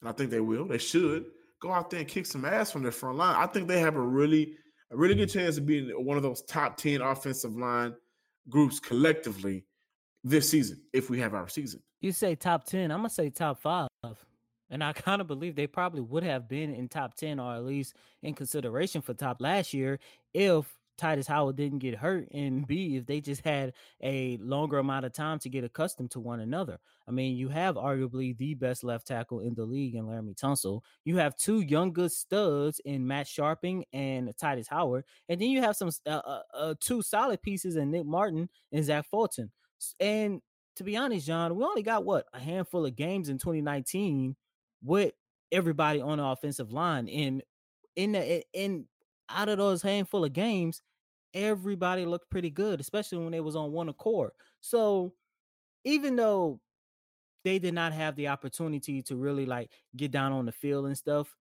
And 0.00 0.08
I 0.08 0.12
think 0.12 0.30
they 0.30 0.38
will. 0.38 0.66
They 0.66 0.78
should 0.78 1.24
go 1.60 1.72
out 1.72 1.90
there 1.90 2.00
and 2.00 2.08
kick 2.08 2.26
some 2.26 2.44
ass 2.44 2.70
from 2.70 2.82
their 2.82 2.92
front 2.92 3.18
line. 3.18 3.36
I 3.36 3.46
think 3.46 3.68
they 3.68 3.80
have 3.80 3.96
a 3.96 4.00
really, 4.00 4.54
a 4.90 4.96
really 4.96 5.14
good 5.14 5.28
mm. 5.28 5.32
chance 5.32 5.58
of 5.58 5.66
being 5.66 5.88
one 5.90 6.16
of 6.16 6.22
those 6.22 6.42
top 6.42 6.76
10 6.76 7.00
offensive 7.00 7.56
line 7.56 7.94
groups 8.48 8.80
collectively 8.80 9.64
this 10.24 10.50
season, 10.50 10.80
if 10.92 11.08
we 11.10 11.18
have 11.20 11.34
our 11.34 11.48
season. 11.48 11.82
You 12.00 12.12
say 12.12 12.34
top 12.34 12.64
10, 12.64 12.90
I'm 12.90 12.98
gonna 12.98 13.10
say 13.10 13.30
top 13.30 13.60
five. 13.60 13.88
And 14.70 14.82
I 14.84 14.92
kind 14.94 15.20
of 15.20 15.26
believe 15.26 15.54
they 15.54 15.66
probably 15.66 16.00
would 16.00 16.22
have 16.22 16.48
been 16.48 16.74
in 16.74 16.88
top 16.88 17.14
10 17.14 17.38
or 17.38 17.54
at 17.54 17.64
least 17.64 17.94
in 18.22 18.34
consideration 18.34 19.02
for 19.02 19.14
top 19.14 19.40
last 19.40 19.74
year 19.74 19.98
if 20.34 20.79
Tytus 21.00 21.26
Howard 21.26 21.56
didn't 21.56 21.78
get 21.78 21.96
hurt, 21.96 22.28
and 22.32 22.66
B, 22.66 22.96
if 22.96 23.06
they 23.06 23.20
just 23.20 23.44
had 23.44 23.72
a 24.02 24.36
longer 24.38 24.78
amount 24.78 25.06
of 25.06 25.12
time 25.12 25.38
to 25.40 25.48
get 25.48 25.64
accustomed 25.64 26.10
to 26.12 26.20
one 26.20 26.40
another. 26.40 26.78
I 27.08 27.12
mean, 27.12 27.36
you 27.36 27.48
have 27.48 27.76
arguably 27.76 28.36
the 28.36 28.54
best 28.54 28.84
left 28.84 29.06
tackle 29.06 29.40
in 29.40 29.54
the 29.54 29.64
league 29.64 29.94
in 29.94 30.04
Laremy 30.04 30.36
Tunsil. 30.36 30.82
You 31.04 31.16
have 31.16 31.36
two 31.36 31.60
young 31.60 31.92
good 31.92 32.12
studs 32.12 32.80
in 32.84 33.06
Matt 33.06 33.26
Scharping 33.26 33.84
and 33.92 34.28
Tytus 34.36 34.68
Howard, 34.68 35.04
and 35.28 35.40
then 35.40 35.48
you 35.50 35.62
have 35.62 35.76
some 35.76 35.90
uh, 36.06 36.10
uh, 36.10 36.42
uh, 36.54 36.74
two 36.80 37.02
solid 37.02 37.42
pieces 37.42 37.76
in 37.76 37.90
Nick 37.90 38.06
Martin 38.06 38.48
and 38.72 38.84
Zach 38.84 39.06
Fulton. 39.10 39.50
And 39.98 40.42
to 40.76 40.84
be 40.84 40.96
honest, 40.96 41.26
John, 41.26 41.56
we 41.56 41.64
only 41.64 41.82
got 41.82 42.04
what 42.04 42.26
a 42.32 42.38
handful 42.38 42.86
of 42.86 42.94
games 42.96 43.28
in 43.28 43.38
2019 43.38 44.36
with 44.82 45.14
everybody 45.50 46.00
on 46.00 46.18
the 46.18 46.24
offensive 46.24 46.72
line, 46.72 47.08
and 47.08 47.42
in 47.96 48.12
the 48.12 48.44
in 48.52 48.86
out 49.28 49.48
of 49.48 49.58
those 49.58 49.82
handful 49.82 50.24
of 50.24 50.32
games, 50.32 50.82
everybody 51.34 52.06
looked 52.06 52.30
pretty 52.30 52.50
good, 52.50 52.80
especially 52.80 53.18
when 53.18 53.32
they 53.32 53.40
was 53.40 53.56
on 53.56 53.72
one 53.72 53.88
accord. 53.88 54.32
So 54.60 55.14
even 55.84 56.16
though 56.16 56.60
they 57.44 57.58
did 57.58 57.74
not 57.74 57.92
have 57.92 58.16
the 58.16 58.28
opportunity 58.28 59.02
to 59.02 59.16
really 59.16 59.46
like 59.46 59.70
get 59.96 60.10
down 60.10 60.32
on 60.32 60.46
the 60.46 60.52
field 60.52 60.86
and 60.86 60.96
stuff, 60.98 61.34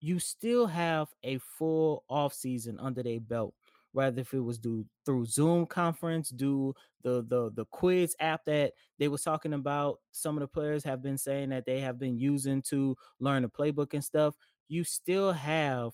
you 0.00 0.18
still 0.18 0.66
have 0.66 1.08
a 1.24 1.38
full 1.38 2.04
off 2.08 2.34
season 2.34 2.78
under 2.80 3.02
their 3.02 3.20
belt. 3.20 3.54
whether 3.92 4.20
if 4.22 4.32
it 4.34 4.40
was 4.40 4.58
do 4.58 4.84
through 5.04 5.26
Zoom 5.26 5.66
conference, 5.66 6.30
do 6.30 6.74
the 7.02 7.24
the 7.28 7.50
the 7.54 7.66
quiz 7.66 8.16
app 8.20 8.44
that 8.46 8.72
they 8.98 9.08
was 9.08 9.22
talking 9.22 9.52
about. 9.54 9.98
Some 10.12 10.36
of 10.36 10.40
the 10.40 10.48
players 10.48 10.84
have 10.84 11.02
been 11.02 11.18
saying 11.18 11.50
that 11.50 11.66
they 11.66 11.80
have 11.80 11.98
been 11.98 12.18
using 12.18 12.62
to 12.62 12.96
learn 13.20 13.42
the 13.42 13.48
playbook 13.48 13.94
and 13.94 14.04
stuff. 14.04 14.34
You 14.68 14.84
still 14.84 15.32
have 15.32 15.92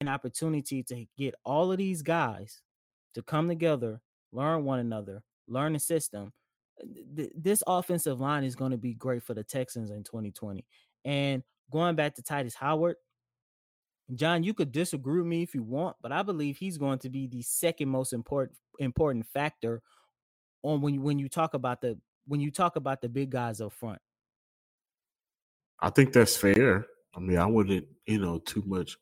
an 0.00 0.08
opportunity 0.08 0.82
to 0.84 1.04
get 1.18 1.34
all 1.44 1.72
of 1.72 1.78
these 1.78 2.02
guys 2.02 2.62
to 3.14 3.22
come 3.22 3.48
together, 3.48 4.00
learn 4.32 4.64
one 4.64 4.78
another, 4.78 5.22
learn 5.48 5.72
the 5.72 5.78
system. 5.78 6.32
Uh, 6.80 7.24
this 7.36 7.62
offensive 7.66 8.20
line 8.20 8.44
is 8.44 8.56
going 8.56 8.72
to 8.72 8.78
be 8.78 8.94
great 8.94 9.22
for 9.22 9.34
the 9.34 9.44
Texans 9.44 9.90
in 9.90 10.02
2020. 10.02 10.64
And 11.04 11.42
going 11.70 11.96
back 11.96 12.14
to 12.16 12.22
Tytus 12.22 12.54
Howard, 12.54 12.96
John, 14.14 14.42
you 14.42 14.52
could 14.52 14.72
disagree 14.72 15.18
with 15.18 15.26
me 15.26 15.42
if 15.42 15.54
you 15.54 15.62
want, 15.62 15.96
but 16.02 16.12
I 16.12 16.22
believe 16.22 16.58
he's 16.58 16.76
going 16.76 16.98
to 17.00 17.08
be 17.10 17.26
the 17.26 17.42
second 17.42 17.88
most 17.88 18.12
important 18.12 18.58
important 18.78 19.24
factor 19.26 19.80
on 20.62 20.80
when 20.80 20.94
you 20.94 21.00
when 21.00 21.18
you 21.18 21.28
talk 21.28 21.54
about 21.54 21.80
the 21.80 21.98
when 22.26 22.40
you 22.40 22.50
talk 22.50 22.76
about 22.76 23.00
the 23.00 23.08
big 23.08 23.30
guys 23.30 23.60
up 23.60 23.72
front. 23.72 24.00
I 25.80 25.90
think 25.90 26.12
that's 26.12 26.36
fair. 26.36 26.86
I 27.16 27.20
mean, 27.20 27.38
I 27.38 27.46
wouldn't, 27.46 27.86
you 28.06 28.18
know, 28.18 28.38
too 28.38 28.62
much 28.66 28.96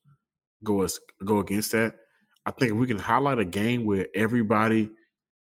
go 0.62 0.86
go 1.24 1.38
against 1.38 1.72
that. 1.72 1.96
I 2.44 2.50
think 2.50 2.74
we 2.74 2.86
can 2.86 2.98
highlight 2.98 3.38
a 3.38 3.44
game 3.44 3.84
where 3.84 4.08
everybody 4.14 4.90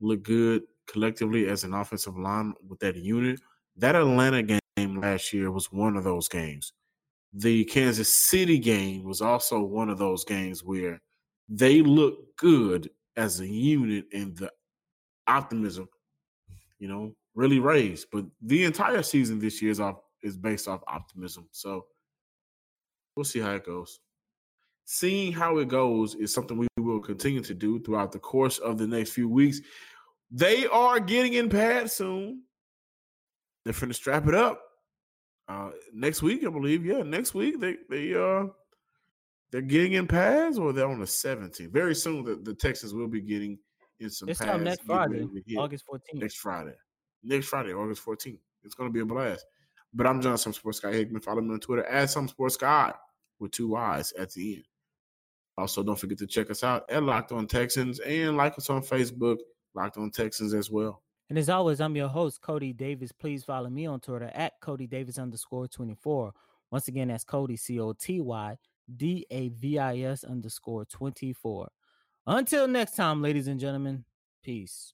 looked 0.01 0.23
good 0.23 0.63
collectively 0.87 1.47
as 1.47 1.63
an 1.63 1.73
offensive 1.73 2.17
line 2.17 2.53
with 2.67 2.79
that 2.79 2.95
unit. 2.95 3.39
That 3.75 3.95
Atlanta 3.95 4.41
game 4.43 5.01
last 5.01 5.31
year 5.31 5.51
was 5.51 5.71
one 5.71 5.95
of 5.95 6.03
those 6.03 6.27
games. 6.27 6.73
The 7.33 7.65
Kansas 7.65 8.11
City 8.11 8.57
game 8.57 9.03
was 9.03 9.21
also 9.21 9.59
one 9.59 9.89
of 9.89 9.99
those 9.99 10.23
games 10.25 10.63
where 10.63 10.99
they 11.49 11.81
looked 11.81 12.37
good 12.37 12.89
as 13.15 13.39
a 13.39 13.47
unit 13.47 14.05
and 14.11 14.35
the 14.35 14.51
optimism, 15.27 15.87
you 16.79 16.87
know, 16.87 17.13
really 17.35 17.59
raised. 17.59 18.07
But 18.11 18.25
the 18.41 18.63
entire 18.63 19.03
season 19.03 19.39
this 19.39 19.61
year 19.61 19.71
is 19.71 19.79
off 19.79 19.97
is 20.23 20.35
based 20.35 20.67
off 20.67 20.81
optimism. 20.87 21.47
So 21.51 21.85
we'll 23.15 23.23
see 23.23 23.39
how 23.39 23.51
it 23.51 23.65
goes 23.65 23.99
seeing 24.87 25.33
how 25.33 25.57
it 25.57 25.67
goes 25.67 26.15
is 26.15 26.33
something 26.33 26.57
we 26.57 26.67
will 26.97 27.05
continue 27.05 27.41
to 27.41 27.53
do 27.53 27.79
throughout 27.79 28.11
the 28.11 28.19
course 28.19 28.57
of 28.57 28.77
the 28.77 28.87
next 28.87 29.11
few 29.11 29.29
weeks. 29.29 29.61
They 30.31 30.65
are 30.67 30.99
getting 30.99 31.33
in 31.33 31.49
pad 31.49 31.89
soon. 31.91 32.43
They're 33.63 33.73
finna 33.73 33.95
strap 33.95 34.27
it 34.27 34.35
up. 34.35 34.61
Uh, 35.47 35.71
next 35.93 36.21
week, 36.21 36.45
I 36.45 36.49
believe. 36.49 36.85
Yeah, 36.85 37.03
next 37.03 37.33
week 37.33 37.59
they 37.59 37.77
they 37.89 38.13
uh 38.13 38.47
they're 39.51 39.61
getting 39.61 39.93
in 39.93 40.07
pads 40.07 40.57
or 40.57 40.73
they're 40.73 40.87
on 40.87 40.99
the 40.99 41.05
17th. 41.05 41.71
Very 41.71 41.95
soon 41.95 42.25
the, 42.25 42.35
the 42.35 42.53
Texans 42.53 42.93
will 42.93 43.07
be 43.07 43.21
getting 43.21 43.57
in 44.01 44.09
some 44.09 44.27
this 44.27 44.39
pads. 44.39 44.61
next 44.61 44.81
Friday, 44.83 45.25
August 45.57 45.85
14th. 45.89 45.99
Next 46.15 46.35
Friday. 46.35 46.75
Next 47.23 47.47
Friday, 47.47 47.73
August 47.73 48.05
14th. 48.05 48.39
It's 48.63 48.73
gonna 48.73 48.89
be 48.89 48.99
a 48.99 49.05
blast. 49.05 49.45
But 49.93 50.05
I'm 50.05 50.21
John 50.21 50.37
Some 50.37 50.53
Sports 50.53 50.81
Guy 50.81 50.91
Hickman. 50.91 51.21
Follow 51.21 51.41
me 51.41 51.53
on 51.53 51.59
Twitter 51.61 51.85
at 51.85 52.09
Some 52.09 52.27
Sports 52.27 52.57
Guy 52.57 52.93
with 53.39 53.51
two 53.51 53.69
Y's 53.69 54.11
at 54.13 54.31
the 54.33 54.55
end. 54.55 54.63
Also, 55.57 55.81
don't 55.81 55.97
forget 55.97 56.17
to 56.19 56.27
check 56.27 56.51
us 56.51 56.63
out 56.63 56.89
at 56.89 57.03
Locked 57.03 57.31
On 57.31 57.47
Texans 57.47 57.99
and 57.99 58.37
like 58.37 58.57
us 58.57 58.69
on 58.69 58.81
Facebook, 58.81 59.37
Locked 59.73 59.97
On 59.97 60.11
Texans 60.11 60.53
as 60.53 60.69
well. 60.69 61.01
And 61.29 61.37
as 61.37 61.49
always, 61.49 61.81
I'm 61.81 61.95
your 61.95 62.07
host, 62.07 62.41
Cody 62.41 62.73
Davis. 62.73 63.11
Please 63.11 63.43
follow 63.43 63.69
me 63.69 63.85
on 63.85 63.99
Twitter 63.99 64.31
at 64.33 64.61
Coty 64.61 64.89
Davis 64.89 65.17
underscore 65.17 65.67
24. 65.67 66.31
Once 66.71 66.87
again, 66.87 67.09
that's 67.09 67.23
Cody, 67.23 67.57
C 67.57 67.79
O 67.79 67.93
T 67.93 68.21
Y 68.21 68.57
D 68.95 69.25
A 69.29 69.49
V 69.49 69.79
I 69.79 69.99
S 69.99 70.23
underscore 70.23 70.85
24. 70.85 71.67
Until 72.27 72.67
next 72.67 72.95
time, 72.95 73.21
ladies 73.21 73.47
and 73.47 73.59
gentlemen, 73.59 74.05
peace. 74.43 74.93